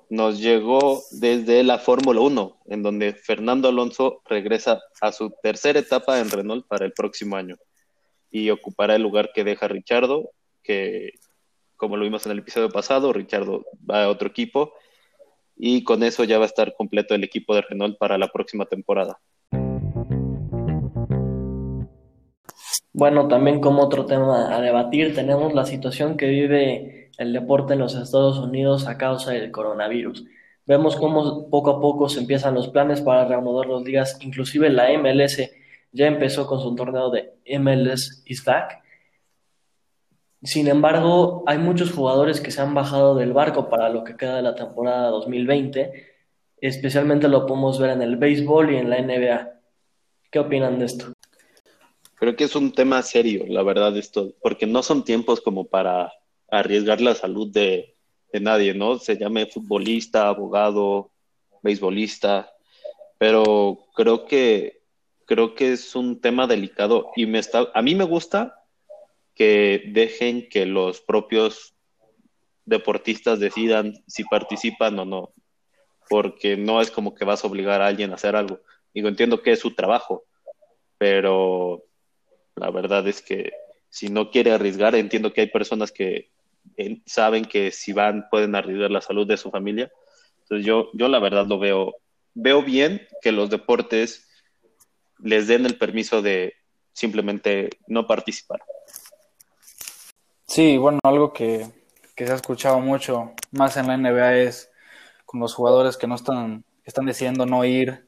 nos 0.10 0.40
llegó 0.40 1.04
desde 1.12 1.64
la 1.64 1.78
Fórmula 1.78 2.20
1, 2.22 2.58
en 2.66 2.84
donde 2.84 3.14
Fernando 3.14 3.70
Alonso 3.70 4.22
regresa 4.26 4.82
a 5.02 5.12
su 5.12 5.32
tercera 5.44 5.80
etapa 5.80 6.20
en 6.20 6.32
Renault 6.32 6.68
para 6.68 6.86
el 6.86 6.94
próximo 6.94 7.36
año 7.36 7.58
y 8.32 8.50
ocupará 8.50 8.96
el 8.96 9.04
lugar 9.04 9.32
que 9.34 9.44
deja 9.44 9.68
Richardo, 9.68 10.32
que 10.64 11.14
como 11.78 11.96
lo 11.96 12.04
vimos 12.04 12.26
en 12.26 12.34
el 12.34 12.40
episodio 12.40 12.70
pasado, 12.70 13.14
Richardo 13.14 13.66
va 13.90 14.04
a 14.04 14.10
otro 14.10 14.28
equipo 14.28 14.74
y 15.56 15.84
con 15.84 16.04
eso 16.04 16.24
ya 16.24 16.38
va 16.38 16.46
a 16.46 16.48
estar 16.48 16.74
completo 16.76 17.14
el 17.16 17.24
equipo 17.24 17.56
de 17.56 17.62
Renault 17.62 17.98
para 17.98 18.18
la 18.18 18.28
próxima 18.28 18.66
temporada. 18.66 19.20
Bueno, 22.92 23.28
también 23.28 23.62
como 23.62 23.84
otro 23.84 24.06
tema 24.06 24.56
a 24.56 24.60
debatir, 24.60 25.14
tenemos 25.14 25.54
la 25.54 25.66
situación 25.66 26.18
que 26.18 26.28
vive 26.28 26.99
el 27.20 27.34
deporte 27.34 27.74
en 27.74 27.80
los 27.80 27.96
Estados 27.96 28.40
Unidos 28.40 28.88
a 28.88 28.98
causa 28.98 29.32
del 29.32 29.52
coronavirus. 29.52 30.26
Vemos 30.66 30.96
cómo 30.96 31.50
poco 31.50 31.72
a 31.72 31.82
poco 31.82 32.08
se 32.08 32.22
empiezan 32.22 32.56
los 32.56 32.70
planes 32.70 33.02
para 33.02 33.26
reanudar 33.26 33.68
las 33.68 33.84
ligas, 33.84 34.18
inclusive 34.22 34.70
la 34.70 34.88
MLS 34.98 35.38
ya 35.92 36.08
empezó 36.08 36.48
con 36.48 36.62
su 36.62 36.74
torneo 36.76 37.10
de 37.10 37.34
MLS 37.60 38.24
is 38.26 38.44
back. 38.46 38.82
Sin 40.44 40.70
embargo, 40.70 41.44
hay 41.46 41.58
muchos 41.58 41.92
jugadores 41.92 42.40
que 42.40 42.52
se 42.52 42.62
han 42.62 42.74
bajado 42.74 43.16
del 43.16 43.34
barco 43.34 43.70
para 43.70 43.90
lo 43.90 44.06
que 44.06 44.16
queda 44.16 44.38
de 44.38 44.42
la 44.42 44.56
temporada 44.56 45.10
2020. 45.10 46.08
Especialmente 46.62 47.28
lo 47.28 47.46
podemos 47.46 47.80
ver 47.80 47.90
en 47.90 48.02
el 48.02 48.16
béisbol 48.16 48.72
y 48.72 48.78
en 48.78 48.90
la 48.90 49.02
NBA. 49.02 49.60
¿Qué 50.32 50.40
opinan 50.40 50.80
de 50.80 50.86
esto? 50.86 51.12
Creo 52.16 52.38
que 52.38 52.46
es 52.46 52.56
un 52.56 52.72
tema 52.72 53.02
serio, 53.02 53.44
la 53.48 53.64
verdad, 53.64 53.98
esto, 53.98 54.32
porque 54.42 54.66
no 54.66 54.84
son 54.84 55.04
tiempos 55.04 55.42
como 55.42 55.66
para 55.66 56.14
arriesgar 56.52 57.02
la 57.02 57.16
salud 57.16 57.52
de, 57.52 57.96
nadie, 58.34 58.74
¿no? 58.74 59.00
Se 59.00 59.18
llame 59.18 59.48
futbolista, 59.48 60.28
abogado, 60.28 61.12
beisbolista, 61.64 62.52
pero 63.18 63.88
creo 63.96 64.26
que 64.26 64.80
creo 65.26 65.54
que 65.54 65.74
es 65.74 65.96
un 65.96 66.22
tema 66.22 66.48
delicado 66.48 67.12
y 67.16 67.28
me 67.28 67.38
está, 67.38 67.68
a 67.76 67.82
mí 67.84 67.94
me 67.94 68.04
gusta 68.04 68.66
que 69.36 69.84
dejen 69.94 70.50
que 70.50 70.66
los 70.66 71.02
propios 71.02 71.76
deportistas 72.66 73.40
decidan 73.40 73.94
si 74.08 74.24
participan 74.24 74.98
o 74.98 75.06
no, 75.06 75.34
porque 76.10 76.58
no 76.58 76.82
es 76.82 76.90
como 76.90 77.14
que 77.14 77.26
vas 77.26 77.44
a 77.44 77.48
obligar 77.48 77.82
a 77.82 77.88
alguien 77.88 78.12
a 78.12 78.16
hacer 78.16 78.36
algo. 78.36 78.60
Digo, 78.94 79.08
entiendo 79.08 79.42
que 79.42 79.52
es 79.52 79.60
su 79.60 79.76
trabajo, 79.76 80.26
pero 80.98 81.84
la 82.56 82.72
verdad 82.72 83.08
es 83.08 83.22
que 83.22 83.52
si 83.90 84.10
no 84.10 84.32
quiere 84.32 84.52
arriesgar, 84.52 84.96
entiendo 84.96 85.32
que 85.34 85.42
hay 85.42 85.48
personas 85.48 85.92
que 85.92 86.30
saben 87.06 87.46
que 87.46 87.72
si 87.72 87.94
van 87.94 88.28
pueden 88.30 88.56
arriesgar 88.56 88.92
la 88.92 89.02
salud 89.02 89.28
de 89.28 89.38
su 89.38 89.52
familia. 89.52 89.92
Entonces 90.44 90.66
yo, 90.66 90.90
yo 90.94 91.08
la 91.08 91.20
verdad 91.20 91.46
lo 91.46 91.60
veo, 91.60 91.96
veo 92.34 92.64
bien 92.64 93.08
que 93.22 93.32
los 93.32 93.50
deportes 93.50 94.28
les 95.20 95.48
den 95.48 95.66
el 95.66 95.78
permiso 95.78 96.22
de 96.22 96.54
simplemente 96.94 97.70
no 97.88 98.08
participar. 98.08 98.62
Sí, 100.46 100.78
bueno, 100.78 101.00
algo 101.04 101.32
que, 101.32 101.68
que 102.16 102.26
se 102.26 102.34
ha 102.34 102.36
escuchado 102.36 102.80
mucho 102.80 103.34
más 103.52 103.78
en 103.78 103.88
la 103.88 103.98
NBA 103.98 104.38
es 104.38 104.72
con 105.26 105.40
los 105.40 105.54
jugadores 105.54 105.96
que 105.96 106.08
no 106.08 106.16
están, 106.16 106.66
están 106.86 107.06
decidiendo 107.06 107.46
no 107.46 107.64
ir 107.66 108.08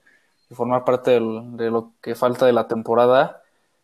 y 0.50 0.56
formar 0.56 0.84
parte 0.84 1.12
de 1.12 1.70
lo 1.70 1.94
que 2.02 2.16
falta 2.16 2.46
de 2.46 2.52
la 2.52 2.68
temporada, 2.68 3.44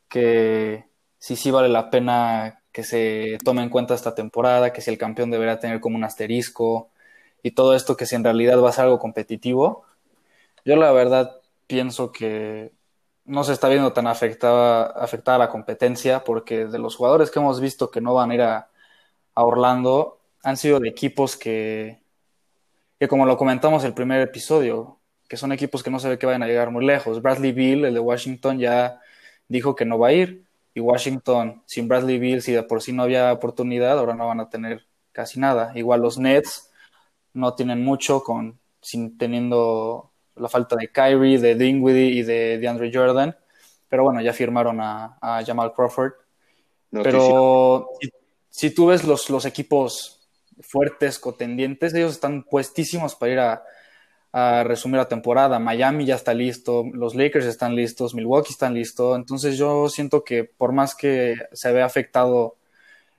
que 0.10 0.86
sí, 1.20 1.36
sí 1.36 1.52
vale 1.52 1.70
la 1.70 1.90
pena 1.90 2.57
que 2.78 2.84
se 2.84 3.40
tome 3.44 3.64
en 3.64 3.70
cuenta 3.70 3.96
esta 3.96 4.14
temporada, 4.14 4.72
que 4.72 4.82
si 4.82 4.92
el 4.92 5.00
campeón 5.00 5.32
deberá 5.32 5.58
tener 5.60 5.80
como 5.80 5.96
un 5.96 6.04
asterisco 6.04 6.92
y 7.42 7.50
todo 7.50 7.76
esto 7.76 7.98
que 7.98 8.06
si 8.06 8.14
en 8.14 8.24
realidad 8.24 8.62
va 8.62 8.70
a 8.70 8.72
ser 8.72 8.84
algo 8.84 9.00
competitivo. 9.00 9.84
Yo 10.64 10.76
la 10.76 10.92
verdad 10.92 11.42
pienso 11.66 12.12
que 12.12 12.72
no 13.26 13.44
se 13.44 13.54
está 13.54 13.68
viendo 13.68 13.94
tan 13.94 14.06
afectada, 14.06 14.86
afectada 14.92 15.40
la 15.40 15.50
competencia 15.50 16.24
porque 16.24 16.68
de 16.68 16.78
los 16.78 16.96
jugadores 16.96 17.32
que 17.32 17.40
hemos 17.40 17.60
visto 17.60 17.90
que 17.90 18.00
no 18.00 18.14
van 18.14 18.30
a 18.30 18.36
ir 18.36 18.42
a, 18.44 18.70
Orlando 19.34 20.20
han 20.44 20.56
sido 20.56 20.80
de 20.80 20.90
equipos 20.90 21.36
que, 21.36 22.00
que, 23.00 23.08
como 23.08 23.26
lo 23.26 23.38
comentamos 23.38 23.84
el 23.86 23.96
primer 23.96 24.22
episodio, 24.22 25.00
que 25.28 25.38
son 25.38 25.52
equipos 25.52 25.82
que 25.82 25.90
no 25.90 26.00
se 26.00 26.10
ve 26.10 26.20
que 26.20 26.28
vayan 26.28 26.44
a 26.44 26.48
llegar 26.48 26.70
muy 26.70 26.86
lejos. 26.86 27.24
Bradley 27.24 27.54
Bill, 27.54 27.86
el 27.86 27.96
de 27.96 28.00
Washington, 28.00 28.60
ya 28.60 29.02
dijo 29.48 29.76
que 29.76 29.86
no 29.86 29.98
va 29.98 30.10
a 30.10 30.14
ir. 30.14 30.47
Y 30.78 30.80
Washington, 30.80 31.64
sin 31.66 31.88
Bradley 31.88 32.20
Bill, 32.20 32.44
si 32.44 32.52
de 32.52 32.62
por 32.62 32.84
sí 32.84 32.94
no 32.94 33.02
había 33.02 33.34
oportunidad, 33.34 33.98
ahora 33.98 34.14
no 34.14 34.28
van 34.28 34.42
a 34.42 34.52
tener 34.52 34.86
casi 35.12 35.40
nada. 35.40 35.72
Igual 35.74 36.02
los 36.02 36.20
Nets 36.20 36.70
no 37.34 37.56
tienen 37.56 37.84
mucho 37.84 38.22
con 38.22 38.60
sin 38.80 39.18
teniendo 39.18 40.12
la 40.36 40.48
falta 40.48 40.76
de 40.76 40.92
Kyrie, 40.92 41.40
de 41.40 41.56
Dinwiddie 41.56 42.20
y 42.20 42.22
de 42.22 42.60
DeAndre 42.60 42.92
Jordan. 42.94 43.36
Pero 43.90 44.04
bueno, 44.04 44.22
ya 44.22 44.34
firmaron 44.34 44.80
a, 44.80 45.18
a 45.20 45.44
Jamal 45.44 45.74
Crawford. 45.74 46.12
Pero 46.92 47.90
si, 48.00 48.10
si, 48.48 48.70
tú 48.70 48.86
ves 48.86 49.04
los, 49.04 49.32
los 49.32 49.46
equipos 49.46 50.30
fuertes, 50.60 51.18
contendientes, 51.18 51.92
ellos 51.96 52.12
están 52.12 52.44
puestísimos 52.44 53.16
para 53.16 53.32
ir 53.32 53.40
a, 53.40 53.64
a 54.40 54.64
resumir 54.64 54.98
la 54.98 55.08
temporada. 55.08 55.58
Miami 55.58 56.06
ya 56.06 56.14
está 56.14 56.36
listo, 56.36 56.86
los 56.94 57.16
Lakers 57.16 57.48
están 57.48 57.76
listos, 57.76 58.14
Milwaukee 58.14 58.52
están 58.52 58.76
listos. 58.76 59.18
Entonces 59.18 59.58
yo 59.58 59.90
siento 59.90 60.24
que 60.24 60.44
por 60.44 60.74
más 60.74 60.94
que 60.94 61.38
se 61.54 61.72
vea 61.72 61.86
afectado 61.86 62.56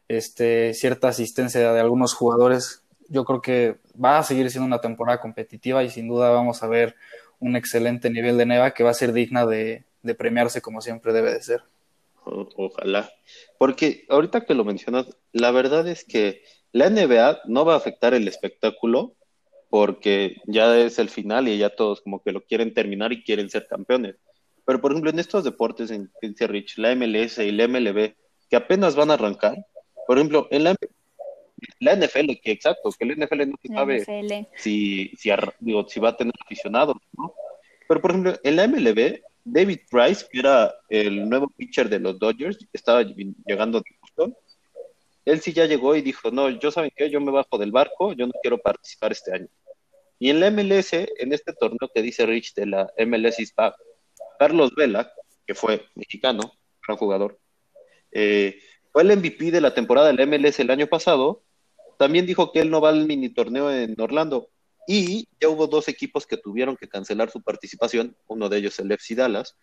este, 0.06 0.74
cierta 0.74 1.08
asistencia 1.08 1.72
de 1.72 1.80
algunos 1.80 2.14
jugadores, 2.14 2.84
yo 3.08 3.24
creo 3.24 3.42
que 3.42 3.78
va 4.00 4.18
a 4.18 4.22
seguir 4.22 4.48
siendo 4.48 4.66
una 4.66 4.80
temporada 4.80 5.20
competitiva 5.20 5.82
y 5.82 5.90
sin 5.90 6.06
duda 6.06 6.30
vamos 6.30 6.62
a 6.62 6.68
ver 6.68 6.94
un 7.40 7.56
excelente 7.56 8.10
nivel 8.10 8.38
de 8.38 8.46
Neva 8.46 8.70
que 8.70 8.84
va 8.84 8.90
a 8.90 8.94
ser 8.94 9.12
digna 9.12 9.44
de, 9.44 9.84
premiarse 10.16 10.62
como 10.62 10.80
siempre 10.80 11.12
debe 11.12 11.32
de 11.32 11.42
ser. 11.42 11.62
Ojalá. 12.24 13.10
Porque 13.58 14.06
ahorita 14.08 14.44
que 14.44 14.54
lo 14.54 14.64
mencionas, 14.64 15.08
la 15.32 15.50
verdad 15.50 15.88
es 15.88 16.04
que 16.04 16.44
la 16.70 16.88
NBA 16.90 17.40
no 17.46 17.64
va 17.64 17.74
a 17.74 17.78
afectar 17.78 18.14
el 18.14 18.28
espectáculo 18.28 19.16
porque 19.70 20.36
ya 20.46 20.78
es 20.78 20.98
el 20.98 21.08
final 21.08 21.48
y 21.48 21.58
ya 21.58 21.70
todos 21.70 22.00
como 22.00 22.22
que 22.22 22.32
lo 22.32 22.42
quieren 22.42 22.72
terminar 22.72 23.12
y 23.12 23.22
quieren 23.22 23.50
ser 23.50 23.66
campeones. 23.66 24.16
Pero 24.64 24.80
por 24.80 24.92
ejemplo, 24.92 25.10
en 25.10 25.18
estos 25.18 25.44
deportes, 25.44 25.90
en 25.90 26.10
dice 26.20 26.46
Rich, 26.46 26.78
la 26.78 26.94
MLS 26.94 27.38
y 27.38 27.52
la 27.52 27.68
MLB, 27.68 28.14
que 28.50 28.56
apenas 28.56 28.96
van 28.96 29.10
a 29.10 29.14
arrancar, 29.14 29.56
por 30.06 30.18
ejemplo, 30.18 30.48
en 30.50 30.64
la, 30.64 30.76
la 31.80 31.96
NFL, 31.96 32.32
que 32.42 32.50
exacto, 32.50 32.90
que 32.98 33.06
la 33.06 33.14
NFL 33.14 33.48
no 33.48 33.56
se 33.62 33.68
sabe 33.68 34.00
NFL. 34.00 34.48
si, 34.56 35.10
si, 35.16 35.30
digo, 35.60 35.86
si 35.88 36.00
va 36.00 36.10
a 36.10 36.16
tener 36.16 36.34
aficionados, 36.44 36.96
¿no? 37.16 37.34
Pero 37.86 38.00
por 38.02 38.10
ejemplo, 38.10 38.34
en 38.42 38.56
la 38.56 38.68
MLB, 38.68 39.20
David 39.44 39.80
Price, 39.90 40.26
que 40.30 40.40
era 40.40 40.74
el 40.90 41.28
nuevo 41.28 41.48
pitcher 41.48 41.88
de 41.88 41.98
los 41.98 42.18
Dodgers, 42.18 42.58
estaba 42.72 43.02
llegando 43.02 43.80
de 43.80 43.90
Houston, 44.00 44.36
él 45.24 45.40
sí 45.40 45.52
ya 45.52 45.66
llegó 45.66 45.94
y 45.94 46.02
dijo, 46.02 46.30
no, 46.30 46.48
yo 46.48 46.70
saben 46.70 46.90
qué, 46.94 47.10
yo 47.10 47.20
me 47.20 47.30
bajo 47.30 47.58
del 47.58 47.70
barco, 47.70 48.12
yo 48.12 48.26
no 48.26 48.32
quiero 48.40 48.58
participar 48.58 49.12
este 49.12 49.32
año. 49.32 49.48
Y 50.18 50.30
en 50.30 50.40
la 50.40 50.50
MLS, 50.50 50.92
en 50.92 51.32
este 51.32 51.52
torneo 51.52 51.90
que 51.94 52.02
dice 52.02 52.26
Rich 52.26 52.54
de 52.54 52.66
la 52.66 52.92
MLS 53.06 53.38
is 53.40 53.54
Carlos 54.38 54.74
Vela, 54.74 55.12
que 55.46 55.54
fue 55.54 55.86
mexicano, 55.94 56.52
gran 56.86 56.96
jugador, 56.96 57.38
eh, 58.10 58.58
fue 58.92 59.02
el 59.02 59.16
MVP 59.16 59.50
de 59.50 59.60
la 59.60 59.74
temporada 59.74 60.12
del 60.12 60.26
MLS 60.26 60.60
el 60.60 60.70
año 60.70 60.86
pasado, 60.86 61.44
también 61.98 62.26
dijo 62.26 62.52
que 62.52 62.60
él 62.60 62.70
no 62.70 62.80
va 62.80 62.90
al 62.90 63.06
mini 63.06 63.28
torneo 63.28 63.70
en 63.72 64.00
Orlando. 64.00 64.50
Y 64.86 65.28
ya 65.38 65.48
hubo 65.48 65.66
dos 65.66 65.88
equipos 65.88 66.26
que 66.26 66.38
tuvieron 66.38 66.76
que 66.76 66.88
cancelar 66.88 67.30
su 67.30 67.42
participación, 67.42 68.16
uno 68.26 68.48
de 68.48 68.58
ellos 68.58 68.78
el 68.78 68.90
FC 68.90 69.14
Dallas, 69.14 69.56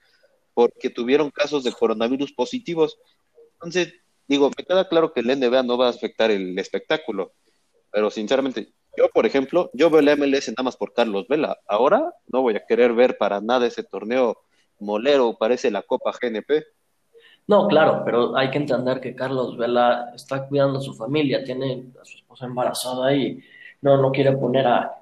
porque 0.54 0.90
tuvieron 0.90 1.32
casos 1.32 1.64
de 1.64 1.72
coronavirus 1.72 2.32
positivos. 2.34 3.00
Entonces, 3.54 3.94
digo, 4.28 4.52
me 4.56 4.64
queda 4.64 4.88
claro 4.88 5.14
que 5.14 5.22
el 5.22 5.28
NBA 5.28 5.64
no 5.64 5.78
va 5.78 5.88
a 5.88 5.90
afectar 5.90 6.30
el 6.30 6.58
espectáculo, 6.60 7.34
pero 7.92 8.12
sinceramente, 8.12 8.74
yo, 8.98 9.10
por 9.10 9.26
ejemplo, 9.26 9.70
yo 9.74 9.90
veo 9.90 10.00
el 10.00 10.18
MLS 10.18 10.50
nada 10.50 10.64
más 10.64 10.78
por 10.78 10.94
Carlos 10.94 11.28
Vela. 11.28 11.58
Ahora 11.68 12.14
no 12.28 12.42
voy 12.42 12.56
a 12.56 12.66
querer 12.66 12.94
ver 12.94 13.18
para 13.18 13.42
nada 13.42 13.68
ese 13.68 13.84
torneo 13.84 14.38
molero, 14.80 15.38
parece 15.38 15.72
la 15.72 15.82
Copa 15.82 16.12
GNP. 16.12 16.64
No, 17.48 17.68
claro, 17.68 18.02
pero 18.04 18.36
hay 18.36 18.50
que 18.50 18.58
entender 18.58 19.00
que 19.00 19.16
Carlos 19.16 19.56
Vela 19.58 20.12
está 20.16 20.48
cuidando 20.48 20.80
a 20.80 20.82
su 20.82 20.94
familia, 20.94 21.44
tiene 21.44 21.92
a 22.02 22.06
su 22.06 22.18
esposa 22.18 22.46
embarazada 22.46 23.14
y 23.14 23.40
no, 23.82 23.98
no 23.98 24.12
quiere 24.12 24.32
poner 24.32 24.66
a, 24.66 24.96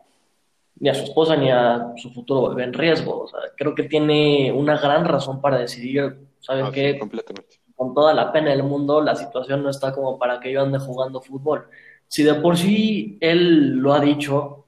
ni 0.79 0.89
a 0.89 0.93
su 0.93 1.03
esposa 1.03 1.37
ni 1.37 1.49
a 1.49 1.93
su 1.95 2.11
futuro 2.11 2.49
bebé 2.49 2.65
en 2.65 2.73
riesgo. 2.73 3.21
O 3.21 3.27
sea, 3.27 3.39
creo 3.55 3.73
que 3.73 3.83
tiene 3.83 4.51
una 4.51 4.77
gran 4.77 5.05
razón 5.05 5.39
para 5.39 5.57
decidir, 5.57 6.17
¿saben 6.39 6.65
ah, 6.65 6.71
qué? 6.73 6.99
completamente. 6.99 7.61
Con 7.75 7.93
toda 7.93 8.13
la 8.13 8.31
pena 8.31 8.51
del 8.51 8.63
mundo, 8.63 9.01
la 9.01 9.15
situación 9.15 9.63
no 9.63 9.69
está 9.69 9.93
como 9.93 10.19
para 10.19 10.39
que 10.39 10.51
yo 10.51 10.61
ande 10.61 10.79
jugando 10.79 11.21
fútbol. 11.21 11.67
Si 12.13 12.21
de 12.21 12.35
por 12.35 12.55
sí 12.55 13.17
él 13.19 13.77
lo 13.77 13.91
ha 13.91 13.99
dicho, 13.99 14.65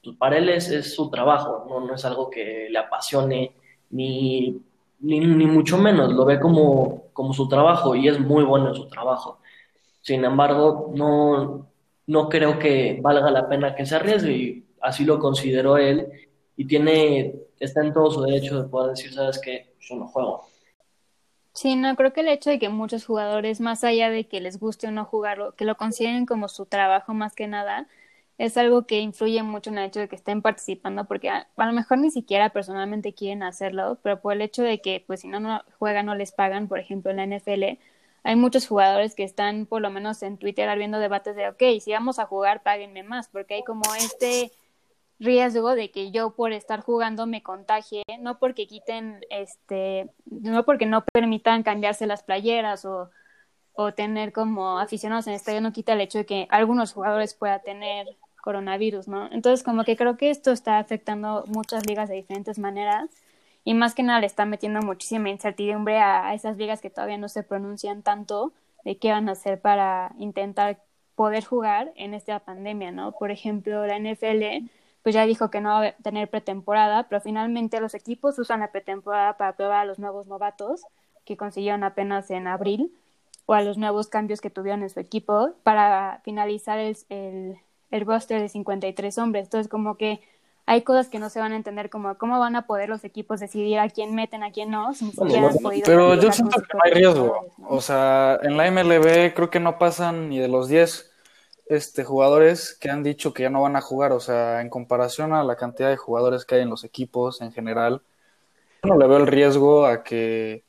pues 0.00 0.16
para 0.16 0.38
él 0.38 0.48
es, 0.48 0.94
su 0.94 1.10
trabajo, 1.10 1.66
no, 1.68 1.80
no 1.80 1.96
es 1.96 2.04
algo 2.04 2.30
que 2.30 2.68
le 2.70 2.78
apasione 2.78 3.50
ni 3.90 4.62
ni, 5.00 5.20
mucho 5.20 5.76
menos, 5.76 6.12
lo 6.12 6.24
ve 6.24 6.38
como, 6.38 7.08
como 7.12 7.32
su 7.32 7.48
trabajo 7.48 7.96
y 7.96 8.06
es 8.06 8.20
muy 8.20 8.44
bueno 8.44 8.68
en 8.68 8.76
su 8.76 8.86
trabajo. 8.86 9.40
Sin 10.02 10.24
embargo, 10.24 10.92
no, 10.94 11.68
no 12.06 12.28
creo 12.28 12.60
que 12.60 13.00
valga 13.02 13.28
la 13.32 13.48
pena 13.48 13.74
que 13.74 13.86
se 13.86 13.96
arriesgue 13.96 14.32
y 14.32 14.64
así 14.80 15.04
lo 15.04 15.18
consideró 15.18 15.78
él 15.78 16.06
y 16.56 16.64
tiene, 16.64 17.34
está 17.58 17.80
en 17.82 17.92
todo 17.92 18.08
su 18.12 18.22
derecho 18.22 18.62
de 18.62 18.68
poder 18.68 18.90
decir, 18.90 19.12
sabes 19.12 19.40
que 19.40 19.74
yo 19.80 19.96
no 19.96 20.06
juego. 20.06 20.46
Sí, 21.54 21.76
no, 21.76 21.94
creo 21.94 22.12
que 22.12 22.20
el 22.22 22.28
hecho 22.28 22.50
de 22.50 22.58
que 22.58 22.68
muchos 22.68 23.06
jugadores, 23.06 23.60
más 23.60 23.84
allá 23.84 24.10
de 24.10 24.26
que 24.26 24.40
les 24.40 24.58
guste 24.58 24.88
o 24.88 24.90
no 24.90 25.04
jugarlo, 25.04 25.54
que 25.54 25.64
lo 25.64 25.76
consideren 25.76 26.26
como 26.26 26.48
su 26.48 26.66
trabajo 26.66 27.14
más 27.14 27.34
que 27.34 27.46
nada, 27.46 27.86
es 28.38 28.56
algo 28.56 28.86
que 28.86 28.98
influye 28.98 29.40
mucho 29.44 29.70
en 29.70 29.78
el 29.78 29.86
hecho 29.86 30.00
de 30.00 30.08
que 30.08 30.16
estén 30.16 30.42
participando, 30.42 31.04
porque 31.06 31.30
a, 31.30 31.48
lo 31.56 31.72
mejor 31.72 31.98
ni 31.98 32.10
siquiera 32.10 32.50
personalmente 32.50 33.14
quieren 33.14 33.44
hacerlo, 33.44 33.98
pero 34.02 34.20
por 34.20 34.32
el 34.32 34.42
hecho 34.42 34.62
de 34.64 34.80
que, 34.80 35.04
pues 35.06 35.20
si 35.20 35.28
no, 35.28 35.38
no 35.38 35.62
juegan, 35.78 36.06
no 36.06 36.16
les 36.16 36.32
pagan, 36.32 36.66
por 36.68 36.80
ejemplo, 36.80 37.12
en 37.12 37.18
la 37.18 37.24
NFL, 37.24 37.78
hay 38.24 38.36
muchos 38.36 38.66
jugadores 38.66 39.14
que 39.14 39.22
están, 39.22 39.66
por 39.66 39.80
lo 39.80 39.90
menos 39.90 40.22
en 40.24 40.38
Twitter, 40.38 40.68
abriendo 40.68 40.98
debates 40.98 41.36
de, 41.36 41.48
ok, 41.48 41.62
si 41.80 41.92
vamos 41.92 42.18
a 42.18 42.26
jugar, 42.26 42.62
páguenme 42.64 43.04
más, 43.04 43.28
porque 43.28 43.54
hay 43.54 43.62
como 43.64 43.82
este 43.94 44.50
riesgo 45.20 45.74
de 45.74 45.90
que 45.90 46.10
yo 46.10 46.34
por 46.34 46.52
estar 46.52 46.80
jugando 46.80 47.26
me 47.26 47.42
contagie, 47.42 48.02
no 48.20 48.38
porque 48.38 48.66
quiten, 48.66 49.20
este, 49.30 50.10
no 50.26 50.64
porque 50.64 50.86
no 50.86 51.04
permitan 51.12 51.62
cambiarse 51.62 52.06
las 52.06 52.22
playeras 52.22 52.84
o, 52.84 53.10
o 53.74 53.92
tener 53.94 54.32
como 54.32 54.78
aficionados 54.78 55.26
en 55.26 55.34
estadio, 55.34 55.60
no 55.60 55.72
quita 55.72 55.92
el 55.94 56.00
hecho 56.00 56.18
de 56.18 56.26
que 56.26 56.46
algunos 56.50 56.92
jugadores 56.92 57.34
puedan 57.34 57.62
tener 57.62 58.16
coronavirus, 58.42 59.08
¿no? 59.08 59.30
Entonces, 59.32 59.64
como 59.64 59.84
que 59.84 59.96
creo 59.96 60.16
que 60.18 60.30
esto 60.30 60.52
está 60.52 60.78
afectando 60.78 61.44
muchas 61.48 61.86
ligas 61.86 62.08
de 62.10 62.16
diferentes 62.16 62.58
maneras 62.58 63.10
y 63.64 63.74
más 63.74 63.94
que 63.94 64.02
nada 64.02 64.20
le 64.20 64.26
está 64.26 64.44
metiendo 64.44 64.80
muchísima 64.82 65.30
incertidumbre 65.30 65.98
a, 65.98 66.34
esas 66.34 66.58
ligas 66.58 66.80
que 66.82 66.90
todavía 66.90 67.18
no 67.18 67.28
se 67.28 67.42
pronuncian 67.42 68.02
tanto 68.02 68.52
de 68.84 68.98
qué 68.98 69.10
van 69.12 69.28
a 69.28 69.32
hacer 69.32 69.60
para 69.60 70.12
intentar 70.18 70.82
poder 71.14 71.44
jugar 71.44 71.92
en 71.96 72.12
esta 72.14 72.40
pandemia, 72.40 72.92
¿no? 72.92 73.12
Por 73.12 73.30
ejemplo, 73.30 73.86
la 73.86 73.98
NFL 73.98 74.68
pues 75.04 75.14
ya 75.14 75.26
dijo 75.26 75.50
que 75.50 75.60
no 75.60 75.68
va 75.68 75.86
a 75.88 75.92
tener 75.92 76.30
pretemporada, 76.30 77.04
pero 77.08 77.20
finalmente 77.20 77.78
los 77.78 77.94
equipos 77.94 78.38
usan 78.38 78.60
la 78.60 78.72
pretemporada 78.72 79.36
para 79.36 79.52
probar 79.52 79.80
a 79.80 79.84
los 79.84 79.98
nuevos 79.98 80.26
novatos 80.26 80.80
que 81.26 81.36
consiguieron 81.36 81.84
apenas 81.84 82.30
en 82.30 82.46
abril 82.48 82.90
o 83.44 83.52
a 83.52 83.60
los 83.60 83.76
nuevos 83.76 84.08
cambios 84.08 84.40
que 84.40 84.48
tuvieron 84.48 84.82
en 84.82 84.88
su 84.88 84.98
equipo 84.98 85.50
para 85.62 86.22
finalizar 86.24 86.78
el, 86.78 86.96
el 87.90 88.06
roster 88.06 88.40
de 88.40 88.48
53 88.48 89.18
hombres. 89.18 89.44
Entonces, 89.44 89.70
como 89.70 89.98
que 89.98 90.22
hay 90.64 90.80
cosas 90.80 91.10
que 91.10 91.18
no 91.18 91.28
se 91.28 91.38
van 91.38 91.52
a 91.52 91.56
entender, 91.56 91.90
como 91.90 92.16
cómo 92.16 92.40
van 92.40 92.56
a 92.56 92.66
poder 92.66 92.88
los 92.88 93.04
equipos 93.04 93.40
decidir 93.40 93.80
a 93.80 93.90
quién 93.90 94.14
meten, 94.14 94.42
a 94.42 94.52
quién 94.52 94.70
no, 94.70 94.92
Pero 95.84 96.14
yo 96.14 96.32
siento 96.32 96.62
que 96.62 96.78
no 96.78 96.80
hay 96.82 96.92
riesgo. 96.92 97.46
O 97.68 97.82
sea, 97.82 98.38
en 98.42 98.56
la 98.56 98.70
MLB 98.70 99.34
creo 99.34 99.50
que 99.50 99.60
no 99.60 99.78
pasan 99.78 100.30
ni 100.30 100.38
de 100.38 100.48
los 100.48 100.68
10 100.68 101.13
este, 101.66 102.04
jugadores 102.04 102.76
que 102.78 102.90
han 102.90 103.02
dicho 103.02 103.32
que 103.32 103.44
ya 103.44 103.50
no 103.50 103.62
van 103.62 103.76
a 103.76 103.80
jugar. 103.80 104.12
O 104.12 104.20
sea, 104.20 104.60
en 104.60 104.70
comparación 104.70 105.32
a 105.32 105.44
la 105.44 105.56
cantidad 105.56 105.90
de 105.90 105.96
jugadores 105.96 106.44
que 106.44 106.56
hay 106.56 106.62
en 106.62 106.70
los 106.70 106.84
equipos 106.84 107.40
en 107.40 107.52
general, 107.52 108.02
yo 108.82 108.90
no 108.90 108.98
le 108.98 109.06
veo 109.06 109.18
el 109.18 109.26
riesgo 109.26 109.86
a 109.86 110.02
que 110.02 110.64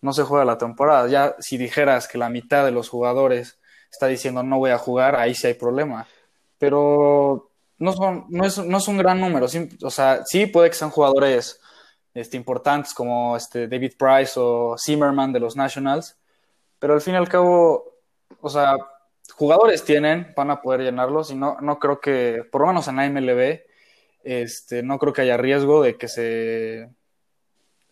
no 0.00 0.12
se 0.12 0.22
juegue 0.22 0.44
la 0.44 0.58
temporada. 0.58 1.08
Ya 1.08 1.36
si 1.40 1.58
dijeras 1.58 2.08
que 2.08 2.18
la 2.18 2.28
mitad 2.28 2.64
de 2.64 2.72
los 2.72 2.88
jugadores 2.88 3.58
está 3.90 4.06
diciendo 4.06 4.42
no 4.42 4.58
voy 4.58 4.70
a 4.70 4.78
jugar, 4.78 5.16
ahí 5.16 5.34
sí 5.34 5.46
hay 5.46 5.54
problema 5.54 6.06
pero 6.58 7.50
no, 7.78 7.92
son, 7.92 8.26
no, 8.28 8.44
es, 8.44 8.58
no 8.58 8.78
es 8.78 8.88
un 8.88 8.98
gran 8.98 9.20
número. 9.20 9.46
o 9.46 9.90
sea, 9.90 10.24
sí 10.24 10.46
puede 10.46 10.70
que 10.70 10.76
sean 10.76 10.90
jugadores 10.90 11.60
este, 12.12 12.36
importantes 12.36 12.92
como 12.92 13.36
este 13.36 13.68
David 13.68 13.92
Price 13.98 14.32
o 14.36 14.76
Zimmerman 14.76 15.32
de 15.32 15.40
los 15.40 15.56
Nationals, 15.56 16.18
pero 16.78 16.94
al 16.94 17.00
fin 17.00 17.14
y 17.14 17.16
al 17.16 17.28
cabo, 17.28 17.94
o 18.40 18.48
sea, 18.48 18.74
jugadores 19.32 19.84
tienen, 19.84 20.32
van 20.36 20.50
a 20.50 20.62
poder 20.62 20.82
llenarlos 20.82 21.30
y 21.30 21.34
no, 21.34 21.58
no 21.60 21.78
creo 21.78 22.00
que, 22.00 22.44
por 22.50 22.62
lo 22.62 22.68
menos 22.68 22.88
en 22.88 22.96
la 22.96 23.08
MLB, 23.08 23.60
este, 24.24 24.82
no 24.82 24.98
creo 24.98 25.12
que 25.12 25.22
haya 25.22 25.36
riesgo 25.36 25.82
de 25.82 25.96
que 25.96 26.08
se 26.08 26.90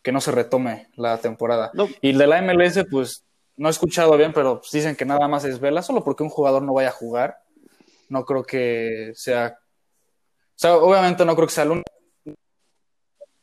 que 0.02 0.12
no 0.12 0.20
se 0.20 0.30
retome 0.30 0.88
la 0.94 1.18
temporada. 1.18 1.72
Y 2.00 2.12
de 2.12 2.26
la 2.28 2.40
MLS, 2.40 2.84
pues 2.88 3.24
no 3.56 3.66
he 3.66 3.72
escuchado 3.72 4.16
bien, 4.16 4.32
pero 4.32 4.60
pues, 4.60 4.70
dicen 4.70 4.94
que 4.94 5.04
nada 5.04 5.26
más 5.26 5.44
es 5.44 5.58
vela, 5.58 5.82
solo 5.82 6.04
porque 6.04 6.22
un 6.22 6.28
jugador 6.28 6.62
no 6.62 6.74
vaya 6.74 6.90
a 6.90 6.92
jugar 6.92 7.38
no 8.08 8.24
creo 8.24 8.44
que 8.44 9.12
sea, 9.14 9.58
o 9.58 10.58
sea, 10.58 10.76
obviamente 10.76 11.24
no 11.24 11.34
creo 11.34 11.46
que 11.46 11.54
sea 11.54 11.64
único 11.64 11.84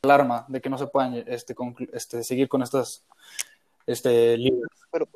alarma 0.03 0.45
de 0.47 0.61
que 0.61 0.69
no 0.69 0.77
se 0.77 0.87
puedan 0.87 1.15
este, 1.27 1.55
este, 1.93 2.23
seguir 2.23 2.49
con 2.49 2.61
estas 2.61 3.05
este, 3.85 4.37
ligas. 4.37 4.69
Pero, 4.91 5.07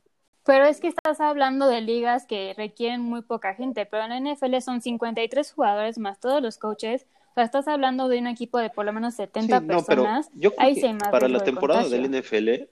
es 0.53 0.79
que 0.79 0.87
estás 0.87 1.19
hablando 1.19 1.67
de 1.67 1.81
ligas 1.81 2.25
que 2.25 2.53
requieren 2.55 3.01
muy 3.01 3.21
poca 3.21 3.53
gente, 3.53 3.85
pero 3.85 4.03
en 4.03 4.23
la 4.23 4.33
NFL 4.33 4.59
son 4.59 4.81
53 4.81 5.51
jugadores 5.51 5.97
más 5.97 6.19
todos 6.19 6.41
los 6.41 6.57
coaches. 6.57 7.05
O 7.31 7.33
sea, 7.35 7.43
estás 7.43 7.67
hablando 7.67 8.07
de 8.07 8.19
un 8.19 8.27
equipo 8.27 8.57
de 8.57 8.69
por 8.69 8.85
lo 8.85 8.93
menos 8.93 9.15
70 9.15 9.61
personas. 9.61 10.29
yo 10.33 10.51
para 11.11 11.27
la 11.27 11.43
temporada 11.43 11.87
del 11.87 12.09
NFL, 12.09 12.69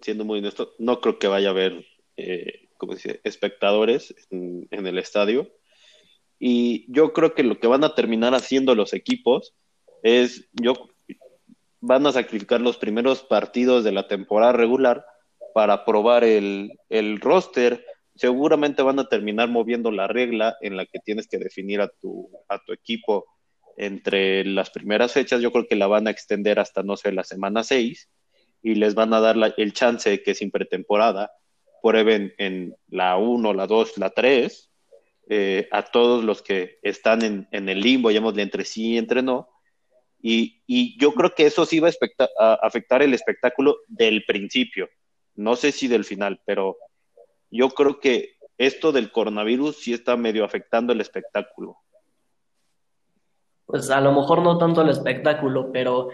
siendo 0.00 0.24
muy 0.24 0.38
honesto, 0.38 0.72
no 0.78 1.00
creo 1.00 1.18
que 1.18 1.28
vaya 1.28 1.48
a 1.48 1.50
haber 1.50 1.84
eh, 2.16 2.64
como 2.76 2.94
dice, 2.94 3.20
espectadores 3.24 4.14
en, 4.30 4.68
el 4.70 4.98
estadio. 4.98 5.50
Y 6.38 6.90
yo 6.92 7.12
creo 7.12 7.34
que 7.34 7.42
lo 7.42 7.58
que 7.58 7.66
van 7.66 7.84
a 7.84 7.94
terminar 7.94 8.34
haciendo 8.34 8.74
los 8.74 8.92
equipos 8.92 9.54
es, 10.02 10.48
yo, 10.52 10.74
van 11.80 12.06
a 12.06 12.12
sacrificar 12.12 12.60
los 12.60 12.76
primeros 12.76 13.22
partidos 13.22 13.84
de 13.84 13.92
la 13.92 14.08
temporada 14.08 14.52
regular 14.52 15.06
para 15.54 15.86
probar 15.86 16.24
el, 16.24 16.72
el 16.90 17.20
roster. 17.20 17.86
Seguramente 18.14 18.82
van 18.82 18.98
a 18.98 19.08
terminar 19.08 19.48
moviendo 19.48 19.90
la 19.90 20.06
regla 20.06 20.56
en 20.60 20.76
la 20.76 20.84
que 20.84 20.98
tienes 20.98 21.26
que 21.26 21.38
definir 21.38 21.80
a 21.80 21.88
tu, 21.88 22.28
a 22.48 22.58
tu 22.58 22.74
equipo 22.74 23.24
entre 23.78 24.44
las 24.44 24.68
primeras 24.68 25.12
fechas. 25.12 25.40
Yo 25.40 25.50
creo 25.50 25.66
que 25.66 25.76
la 25.76 25.86
van 25.86 26.06
a 26.06 26.10
extender 26.10 26.58
hasta, 26.58 26.82
no 26.82 26.96
sé, 26.96 27.12
la 27.12 27.24
semana 27.24 27.64
6 27.64 28.10
y 28.62 28.74
les 28.74 28.94
van 28.94 29.14
a 29.14 29.20
dar 29.20 29.36
el 29.56 29.72
chance 29.72 30.22
que 30.22 30.34
sin 30.34 30.50
pretemporada 30.50 31.30
prueben 31.82 32.34
en 32.38 32.74
la 32.88 33.16
1, 33.16 33.54
la 33.54 33.66
2, 33.66 33.98
la 33.98 34.10
3 34.10 34.70
eh, 35.28 35.68
a 35.70 35.82
todos 35.82 36.22
los 36.22 36.42
que 36.42 36.78
están 36.82 37.46
en, 37.50 37.68
el 37.68 37.80
limbo, 37.80 38.10
llamémosle 38.10 38.42
entre 38.42 38.64
sí 38.64 38.92
y 38.92 38.98
entre 38.98 39.22
no. 39.22 39.48
Y, 40.20 40.98
yo 40.98 41.12
creo 41.12 41.34
que 41.34 41.46
eso 41.46 41.66
sí 41.66 41.80
va 41.80 41.90
a, 42.38 42.54
afectar 42.54 43.02
el 43.02 43.12
espectáculo 43.12 43.76
del 43.86 44.24
principio. 44.24 44.88
No 45.36 45.56
sé 45.56 45.72
si 45.72 45.88
del 45.88 46.04
final, 46.04 46.40
pero 46.44 46.76
yo 47.50 47.70
creo 47.70 48.00
que 48.00 48.34
esto 48.58 48.92
del 48.92 49.10
coronavirus 49.10 49.76
sí 49.76 49.92
está 49.92 50.16
medio 50.16 50.44
afectando 50.44 50.92
el 50.92 51.00
espectáculo. 51.00 51.78
Pues 53.66 53.90
a 53.90 54.00
lo 54.00 54.12
mejor 54.12 54.42
no 54.42 54.58
tanto 54.58 54.82
el 54.82 54.90
espectáculo, 54.90 55.70
pero 55.72 56.10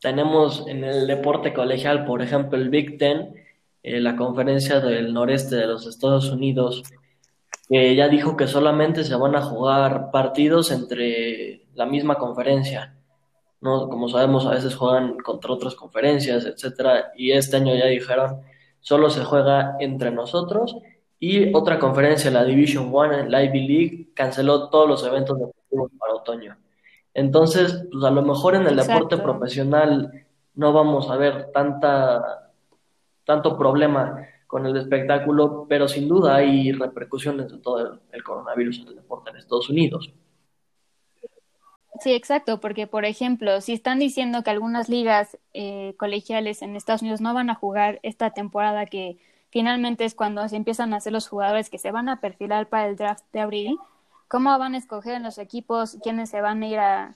tenemos 0.00 0.66
en 0.66 0.84
el 0.84 1.06
deporte 1.06 1.52
colegial, 1.54 2.04
por 2.04 2.22
ejemplo, 2.22 2.58
el 2.58 2.68
Big 2.68 2.98
Ten, 2.98 3.34
eh, 3.82 4.00
la 4.00 4.16
conferencia 4.16 4.80
del 4.80 5.12
noreste 5.14 5.56
de 5.56 5.66
los 5.66 5.86
Estados 5.86 6.30
Unidos, 6.30 6.82
que 7.68 7.94
ya 7.94 8.08
dijo 8.08 8.36
que 8.36 8.46
solamente 8.46 9.04
se 9.04 9.14
van 9.14 9.36
a 9.36 9.42
jugar 9.42 10.10
partidos 10.10 10.70
entre 10.70 11.66
la 11.74 11.86
misma 11.86 12.16
conferencia. 12.16 12.94
¿no? 13.60 13.88
Como 13.88 14.08
sabemos, 14.08 14.46
a 14.46 14.50
veces 14.50 14.74
juegan 14.74 15.18
contra 15.18 15.52
otras 15.52 15.74
conferencias, 15.74 16.44
etcétera, 16.44 17.12
y 17.16 17.32
este 17.32 17.56
año 17.56 17.74
ya 17.74 17.86
dijeron, 17.86 18.40
solo 18.88 19.10
se 19.10 19.22
juega 19.22 19.76
entre 19.80 20.10
nosotros 20.10 20.78
Y 21.20 21.54
otra 21.54 21.78
conferencia, 21.78 22.30
la 22.30 22.44
Division 22.44 22.90
One, 22.90 23.28
la 23.28 23.42
Ivy 23.42 23.66
League, 23.66 24.08
canceló 24.14 24.70
todos 24.70 24.88
los 24.88 25.04
eventos 25.04 25.36
deportivos 25.38 25.90
para 25.98 26.14
otoño. 26.14 26.56
Entonces, 27.12 27.84
pues 27.90 28.04
a 28.04 28.10
lo 28.10 28.22
mejor 28.22 28.54
en 28.54 28.66
el 28.66 28.76
deporte 28.76 29.18
profesional 29.18 30.24
no 30.54 30.72
vamos 30.72 31.10
a 31.10 31.16
ver 31.16 31.50
tanta, 31.52 32.52
tanto 33.24 33.58
problema 33.58 34.24
con 34.46 34.64
el 34.64 34.76
espectáculo, 34.76 35.66
pero 35.68 35.86
sin 35.88 36.08
duda 36.08 36.36
hay 36.36 36.72
repercusiones 36.72 37.50
de 37.50 37.58
todo 37.58 37.80
el, 37.80 38.00
el 38.12 38.22
coronavirus 38.22 38.78
en 38.78 38.88
el 38.88 38.94
deporte 38.94 39.30
en 39.30 39.36
Estados 39.36 39.68
Unidos. 39.68 40.10
Sí, 42.00 42.12
exacto, 42.12 42.60
porque 42.60 42.86
por 42.86 43.04
ejemplo, 43.04 43.60
si 43.60 43.72
están 43.72 43.98
diciendo 43.98 44.42
que 44.44 44.50
algunas 44.50 44.88
ligas 44.88 45.36
eh, 45.52 45.94
colegiales 45.98 46.62
en 46.62 46.76
Estados 46.76 47.02
Unidos 47.02 47.20
no 47.20 47.34
van 47.34 47.50
a 47.50 47.54
jugar 47.54 47.98
esta 48.02 48.30
temporada 48.30 48.86
que 48.86 49.18
finalmente 49.50 50.04
es 50.04 50.14
cuando 50.14 50.48
se 50.48 50.56
empiezan 50.56 50.92
a 50.92 50.98
hacer 50.98 51.12
los 51.12 51.28
jugadores 51.28 51.70
que 51.70 51.78
se 51.78 51.90
van 51.90 52.08
a 52.08 52.20
perfilar 52.20 52.68
para 52.68 52.86
el 52.88 52.96
draft 52.96 53.24
de 53.32 53.40
abril, 53.40 53.78
¿cómo 54.28 54.56
van 54.58 54.74
a 54.74 54.78
escoger 54.78 55.14
en 55.14 55.22
los 55.24 55.38
equipos 55.38 55.98
quiénes 56.02 56.30
se 56.30 56.40
van 56.40 56.62
a 56.62 56.66
ir 56.66 56.78
a, 56.78 57.14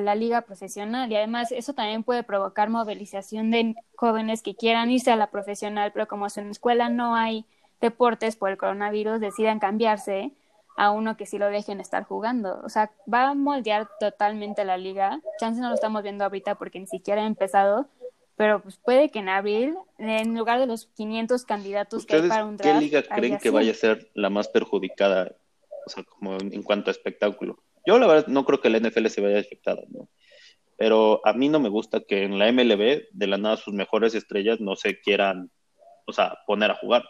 la 0.00 0.14
liga 0.14 0.42
profesional? 0.42 1.10
Y 1.10 1.16
además 1.16 1.50
eso 1.52 1.72
también 1.72 2.02
puede 2.02 2.22
provocar 2.22 2.68
movilización 2.68 3.50
de 3.50 3.74
jóvenes 3.96 4.42
que 4.42 4.54
quieran 4.54 4.90
irse 4.90 5.10
a 5.12 5.16
la 5.16 5.28
profesional, 5.30 5.92
pero 5.92 6.08
como 6.08 6.26
en 6.36 6.46
la 6.46 6.50
escuela 6.50 6.88
no 6.90 7.14
hay 7.14 7.46
deportes 7.80 8.36
por 8.36 8.50
el 8.50 8.58
coronavirus, 8.58 9.20
decidan 9.20 9.60
cambiarse 9.60 10.32
a 10.78 10.92
uno 10.92 11.16
que 11.16 11.26
sí 11.26 11.38
lo 11.38 11.50
dejen 11.50 11.80
estar 11.80 12.04
jugando. 12.04 12.60
O 12.64 12.68
sea, 12.68 12.92
va 13.12 13.30
a 13.30 13.34
moldear 13.34 13.88
totalmente 13.98 14.64
la 14.64 14.78
liga. 14.78 15.20
Chance 15.40 15.60
no 15.60 15.70
lo 15.70 15.74
estamos 15.74 16.04
viendo 16.04 16.22
ahorita 16.22 16.54
porque 16.54 16.78
ni 16.78 16.86
siquiera 16.86 17.24
ha 17.24 17.26
empezado, 17.26 17.88
pero 18.36 18.62
pues 18.62 18.76
puede 18.76 19.10
que 19.10 19.18
en 19.18 19.28
abril, 19.28 19.74
en 19.98 20.38
lugar 20.38 20.60
de 20.60 20.68
los 20.68 20.86
500 20.86 21.44
candidatos 21.44 22.06
que 22.06 22.14
hay 22.14 22.20
¿Ustedes 22.20 22.30
para 22.30 22.44
un 22.44 22.56
qué 22.56 22.68
draft, 22.68 22.80
liga 22.80 23.02
creen 23.02 23.34
que 23.34 23.50
100. 23.50 23.54
vaya 23.54 23.72
a 23.72 23.74
ser 23.74 24.08
la 24.14 24.30
más 24.30 24.46
perjudicada, 24.46 25.34
o 25.84 25.90
sea, 25.90 26.04
como 26.04 26.36
en, 26.36 26.54
en 26.54 26.62
cuanto 26.62 26.90
a 26.90 26.92
espectáculo? 26.92 27.58
Yo 27.84 27.98
la 27.98 28.06
verdad 28.06 28.28
no 28.28 28.44
creo 28.44 28.60
que 28.60 28.70
la 28.70 28.78
NFL 28.78 29.08
se 29.08 29.20
vaya 29.20 29.40
afectada, 29.40 29.82
¿no? 29.88 30.08
Pero 30.76 31.20
a 31.24 31.32
mí 31.32 31.48
no 31.48 31.58
me 31.58 31.70
gusta 31.70 32.04
que 32.06 32.22
en 32.22 32.38
la 32.38 32.52
MLB 32.52 33.08
de 33.10 33.26
la 33.26 33.36
nada 33.36 33.56
sus 33.56 33.74
mejores 33.74 34.14
estrellas 34.14 34.60
no 34.60 34.76
se 34.76 35.00
quieran, 35.00 35.50
o 36.06 36.12
sea, 36.12 36.38
poner 36.46 36.70
a 36.70 36.76
jugar. 36.76 37.02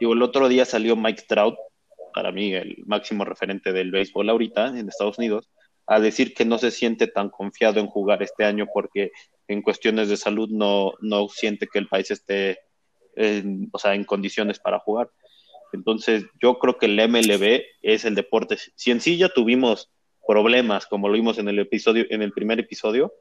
Digo, 0.00 0.14
el 0.14 0.22
otro 0.22 0.48
día 0.48 0.64
salió 0.64 0.96
Mike 0.96 1.22
Trout, 1.28 1.54
para 2.14 2.32
mí 2.32 2.54
el 2.54 2.82
máximo 2.86 3.24
referente 3.24 3.72
del 3.72 3.90
béisbol 3.90 4.30
ahorita 4.30 4.68
en 4.68 4.88
Estados 4.88 5.18
Unidos, 5.18 5.50
a 5.86 6.00
decir 6.00 6.32
que 6.32 6.44
no 6.44 6.58
se 6.58 6.70
siente 6.70 7.06
tan 7.06 7.28
confiado 7.28 7.80
en 7.80 7.86
jugar 7.86 8.22
este 8.22 8.44
año 8.44 8.66
porque 8.72 9.10
en 9.48 9.60
cuestiones 9.60 10.08
de 10.08 10.16
salud 10.16 10.48
no, 10.50 10.92
no 11.00 11.28
siente 11.28 11.66
que 11.66 11.78
el 11.78 11.88
país 11.88 12.10
esté 12.10 12.60
en, 13.16 13.68
o 13.72 13.78
sea, 13.78 13.94
en 13.94 14.04
condiciones 14.04 14.58
para 14.58 14.78
jugar. 14.78 15.10
Entonces, 15.72 16.24
yo 16.40 16.58
creo 16.58 16.78
que 16.78 16.86
el 16.86 16.96
MLB 16.96 17.62
es 17.82 18.04
el 18.04 18.14
deporte. 18.14 18.56
Si 18.76 18.90
en 18.90 19.00
sí 19.00 19.16
ya 19.18 19.28
tuvimos 19.28 19.90
problemas, 20.26 20.86
como 20.86 21.08
lo 21.08 21.14
vimos 21.14 21.38
en 21.38 21.48
el 21.48 21.58
episodio, 21.58 22.06
en 22.08 22.22
el 22.22 22.32
primer 22.32 22.60
episodio, 22.60 23.12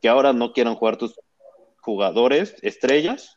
que 0.00 0.08
ahora 0.08 0.32
no 0.32 0.52
quieran 0.52 0.76
jugar 0.76 0.96
tus 0.96 1.18
jugadores, 1.80 2.56
estrellas, 2.62 3.36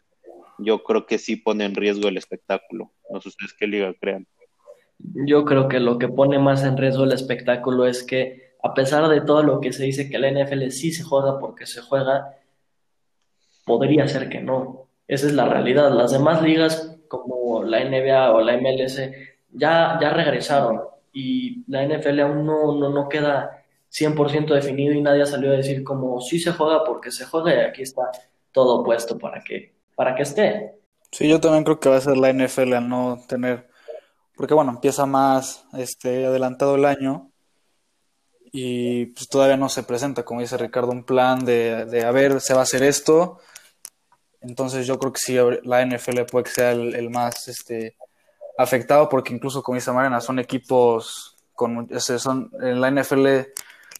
yo 0.59 0.83
creo 0.83 1.05
que 1.05 1.17
sí 1.17 1.35
pone 1.35 1.65
en 1.65 1.75
riesgo 1.75 2.07
el 2.07 2.17
espectáculo. 2.17 2.93
No 3.09 3.19
sé 3.19 3.29
ustedes 3.29 3.53
qué 3.53 3.67
liga 3.67 3.93
crean. 3.99 4.27
Yo 5.25 5.45
creo 5.45 5.67
que 5.67 5.79
lo 5.79 5.97
que 5.97 6.07
pone 6.07 6.39
más 6.39 6.63
en 6.63 6.77
riesgo 6.77 7.03
el 7.03 7.13
espectáculo 7.13 7.85
es 7.85 8.03
que, 8.03 8.53
a 8.63 8.73
pesar 8.73 9.07
de 9.09 9.21
todo 9.21 9.43
lo 9.43 9.59
que 9.59 9.73
se 9.73 9.83
dice 9.83 10.09
que 10.09 10.19
la 10.19 10.29
NFL 10.31 10.69
sí 10.69 10.91
se 10.91 11.03
juega 11.03 11.39
porque 11.39 11.65
se 11.65 11.81
juega, 11.81 12.35
podría 13.65 14.07
ser 14.07 14.29
que 14.29 14.41
no. 14.41 14.87
Esa 15.07 15.27
es 15.27 15.33
la 15.33 15.45
realidad. 15.45 15.91
Las 15.91 16.11
demás 16.11 16.41
ligas, 16.41 16.97
como 17.07 17.63
la 17.63 17.83
NBA 17.83 18.31
o 18.31 18.41
la 18.41 18.57
MLS, 18.57 19.01
ya, 19.51 19.97
ya 20.01 20.09
regresaron 20.11 20.81
y 21.13 21.63
la 21.69 21.85
NFL 21.85 22.19
aún 22.21 22.45
no, 22.45 22.75
no, 22.77 22.89
no 22.89 23.09
queda 23.09 23.63
100% 23.91 24.53
definido 24.53 24.93
y 24.93 25.01
nadie 25.01 25.25
salió 25.25 25.51
a 25.51 25.57
decir 25.57 25.83
como 25.83 26.21
sí 26.21 26.39
se 26.39 26.53
juega 26.53 26.83
porque 26.83 27.11
se 27.11 27.25
juega 27.25 27.53
y 27.53 27.59
aquí 27.59 27.81
está 27.81 28.03
todo 28.51 28.83
puesto 28.83 29.17
para 29.17 29.41
que, 29.41 29.73
para 29.95 30.15
que 30.15 30.23
esté. 30.23 30.75
Sí, 31.11 31.27
yo 31.27 31.39
también 31.41 31.63
creo 31.65 31.79
que 31.79 31.89
va 31.89 31.97
a 31.97 32.01
ser 32.01 32.17
la 32.17 32.31
NFL 32.31 32.73
al 32.73 32.87
no 32.87 33.19
tener, 33.27 33.67
porque 34.41 34.55
bueno, 34.55 34.71
empieza 34.71 35.05
más 35.05 35.65
este 35.73 36.25
adelantado 36.25 36.73
el 36.73 36.85
año 36.85 37.29
y 38.51 39.05
pues 39.05 39.29
todavía 39.29 39.55
no 39.55 39.69
se 39.69 39.83
presenta, 39.83 40.25
como 40.25 40.41
dice 40.41 40.57
Ricardo, 40.57 40.89
un 40.89 41.03
plan 41.03 41.45
de, 41.45 41.85
de 41.85 42.03
a 42.03 42.09
ver, 42.09 42.41
se 42.41 42.55
va 42.55 42.61
a 42.61 42.63
hacer 42.63 42.81
esto. 42.81 43.37
Entonces 44.41 44.87
yo 44.87 44.97
creo 44.97 45.13
que 45.13 45.19
sí, 45.19 45.37
la 45.61 45.85
NFL 45.85 46.21
puede 46.23 46.45
que 46.45 46.49
sea 46.49 46.71
el, 46.71 47.11
más 47.11 47.47
este, 47.49 47.95
afectado, 48.57 49.09
porque 49.09 49.31
incluso, 49.31 49.61
como 49.61 49.75
dice 49.75 49.91
Mariana, 49.91 50.21
son 50.21 50.39
equipos 50.39 51.37
con, 51.53 51.87
ese, 51.91 52.17
son, 52.17 52.49
en 52.63 52.81
la 52.81 52.89
NFL 52.89 53.27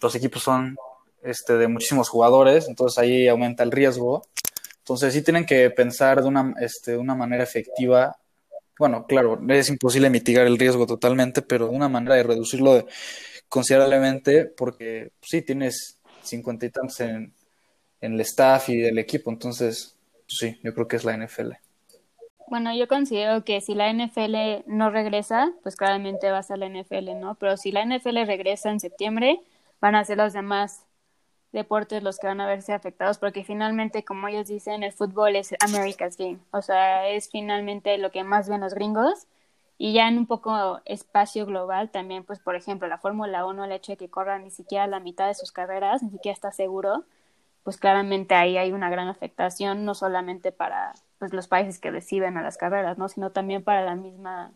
los 0.02 0.16
equipos 0.16 0.42
son 0.42 0.76
este, 1.22 1.54
de 1.54 1.68
muchísimos 1.68 2.10
jugadores, 2.10 2.68
entonces 2.68 2.98
ahí 2.98 3.28
aumenta 3.28 3.62
el 3.62 3.70
riesgo. 3.70 4.24
Entonces 4.80 5.14
sí 5.14 5.22
tienen 5.22 5.46
que 5.46 5.70
pensar 5.70 6.20
de 6.24 6.28
una, 6.28 6.56
este, 6.60 6.98
una 6.98 7.14
manera 7.14 7.44
efectiva. 7.44 8.18
Bueno, 8.82 9.06
claro, 9.06 9.40
es 9.50 9.70
imposible 9.70 10.10
mitigar 10.10 10.48
el 10.48 10.58
riesgo 10.58 10.88
totalmente, 10.88 11.44
pero 11.44 11.70
una 11.70 11.88
manera 11.88 12.16
de 12.16 12.24
reducirlo 12.24 12.74
de, 12.74 12.88
considerablemente, 13.48 14.46
porque 14.46 15.12
pues, 15.20 15.30
sí 15.30 15.44
tienes 15.44 16.00
cincuenta 16.24 16.66
y 16.66 16.72
tantos 16.72 17.00
en, 17.02 17.32
el 18.00 18.20
staff 18.22 18.70
y 18.70 18.78
del 18.78 18.98
equipo, 18.98 19.30
entonces 19.30 19.96
pues, 20.26 20.36
sí, 20.36 20.60
yo 20.64 20.74
creo 20.74 20.88
que 20.88 20.96
es 20.96 21.04
la 21.04 21.16
NFL. 21.16 21.52
Bueno, 22.48 22.76
yo 22.76 22.88
considero 22.88 23.46
que 23.46 23.62
si 23.62 23.76
la 23.76 23.94
NFL 23.94 24.64
no 24.66 24.90
regresa, 24.90 25.54
pues 25.62 25.76
claramente 25.76 26.32
va 26.32 26.40
a 26.40 26.44
ser 26.44 26.58
la 26.58 26.68
NFL, 26.68 27.20
¿no? 27.20 27.36
Pero 27.36 27.58
si 27.58 27.72
la 27.72 27.86
NFL 27.86 28.26
regresa 28.26 28.72
en 28.72 28.80
septiembre, 28.80 29.42
van 29.80 29.94
a 29.94 30.04
ser 30.04 30.18
los 30.18 30.34
demás 30.34 30.86
deportes 31.52 32.04
los 32.04 32.18
que 32.18 32.28
van 32.28 32.42
a 32.42 32.48
verse 32.48 32.74
afectados, 32.74 33.18
porque 33.18 33.44
finalmente, 33.44 34.04
como 34.04 34.28
ellos 34.28 34.48
dicen, 34.48 34.84
el 34.84 34.94
fútbol 34.94 35.36
es 35.36 35.54
America's 35.60 36.18
Game, 36.18 36.40
o 36.52 36.62
sea, 36.62 37.08
es 37.10 37.30
finalmente 37.30 37.98
lo 37.98 38.12
que 38.12 38.24
más 38.24 38.50
ven 38.50 38.62
los 38.62 38.74
gringos. 38.74 39.28
Y 39.78 39.94
ya 39.94 40.08
en 40.08 40.20
un 40.20 40.28
poco 40.28 40.80
espacio 40.86 41.48
global 41.48 41.90
también, 41.90 42.24
pues 42.24 42.38
por 42.38 42.56
ejemplo, 42.56 42.88
la 42.88 43.00
Fórmula 43.00 43.48
1, 43.48 43.66
el 43.66 43.72
hecho 43.72 43.94
de 43.94 43.98
que 43.98 44.10
corran 44.10 44.44
ni 44.44 44.52
siquiera 44.52 44.86
la 44.86 45.00
mitad 45.00 45.28
de 45.28 45.34
sus 45.34 45.52
carreras, 45.52 46.04
ni 46.04 46.12
siquiera 46.12 46.36
está 46.36 46.52
seguro, 46.52 47.04
pues 47.64 47.78
claramente 47.78 48.36
ahí 48.36 48.58
hay 48.58 48.74
una 48.74 48.92
gran 48.92 49.08
afectación, 49.08 49.84
no 49.84 49.96
solamente 49.96 50.52
para 50.52 50.94
pues, 51.18 51.34
los 51.34 51.48
países 51.48 51.80
que 51.80 51.90
reciben 51.90 52.38
a 52.38 52.44
las 52.44 52.58
carreras, 52.58 53.00
¿no? 53.00 53.10
sino 53.10 53.32
también 53.32 53.64
para 53.64 53.84
la 53.84 53.96
misma, 53.96 54.52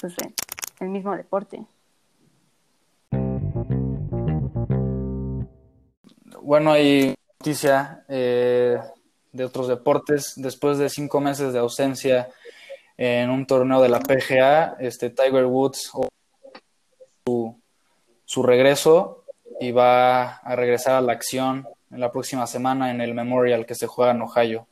pues, 0.00 0.14
el 0.78 0.88
mismo 0.88 1.16
deporte. 1.16 1.64
Bueno, 6.44 6.72
hay 6.72 7.14
noticia 7.38 8.04
eh, 8.08 8.76
de 9.30 9.44
otros 9.44 9.68
deportes. 9.68 10.32
Después 10.34 10.76
de 10.76 10.88
cinco 10.88 11.20
meses 11.20 11.52
de 11.52 11.60
ausencia 11.60 12.30
en 12.96 13.30
un 13.30 13.46
torneo 13.46 13.80
de 13.80 13.88
la 13.88 14.00
PGA, 14.00 14.76
este 14.80 15.10
Tiger 15.10 15.46
Woods 15.46 15.92
su, 17.24 17.60
su 18.24 18.42
regreso 18.42 19.24
y 19.60 19.70
va 19.70 20.38
a 20.38 20.56
regresar 20.56 20.96
a 20.96 21.00
la 21.00 21.12
acción 21.12 21.68
en 21.92 22.00
la 22.00 22.10
próxima 22.10 22.48
semana 22.48 22.90
en 22.90 23.00
el 23.00 23.14
Memorial 23.14 23.64
que 23.64 23.76
se 23.76 23.86
juega 23.86 24.10
en 24.10 24.22
Ohio. 24.22 24.66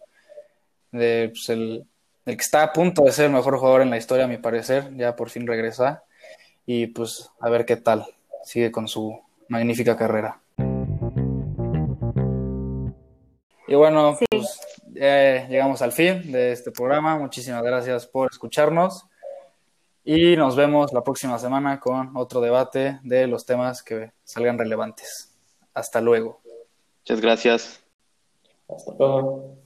De, 0.91 1.29
pues, 1.33 1.51
el, 1.51 1.87
el, 2.27 2.37
que 2.37 2.43
está 2.43 2.65
a 2.65 2.73
punto 2.73 3.03
de 3.05 3.13
ser 3.13 3.27
el 3.27 3.33
mejor 3.33 3.57
jugador 3.59 3.83
en 3.83 3.91
la 3.91 3.97
historia, 3.97 4.25
a 4.25 4.29
mi 4.29 4.39
parecer, 4.39 4.93
ya 4.97 5.15
por 5.15 5.31
fin 5.31 5.47
regresa. 5.47 6.03
Y 6.67 6.89
pues 6.89 7.31
a 7.39 7.49
ver 7.49 7.65
qué 7.65 7.77
tal 7.77 8.07
sigue 8.43 8.73
con 8.73 8.89
su 8.89 9.21
magnífica 9.49 9.97
carrera. 9.97 10.41
Y 13.71 13.77
bueno, 13.77 14.17
sí. 14.19 14.25
pues 14.29 14.61
eh, 14.97 15.47
llegamos 15.49 15.81
al 15.81 15.93
fin 15.93 16.33
de 16.33 16.51
este 16.51 16.73
programa. 16.73 17.17
Muchísimas 17.17 17.63
gracias 17.63 18.05
por 18.05 18.29
escucharnos. 18.29 19.07
Y 20.05 20.35
nos 20.35 20.57
vemos 20.57 20.93
la 20.93 21.05
próxima 21.05 21.39
semana 21.39 21.79
con 21.79 22.17
otro 22.17 22.41
debate 22.41 22.99
de 23.05 23.29
los 23.29 23.47
temas 23.47 23.85
que 23.85 24.11
salgan 24.25 24.59
relevantes. 24.59 25.33
Hasta 25.73 26.01
luego. 26.01 26.41
Muchas 27.03 27.21
gracias. 27.21 27.81
Hasta 28.69 28.93
luego. 28.99 29.57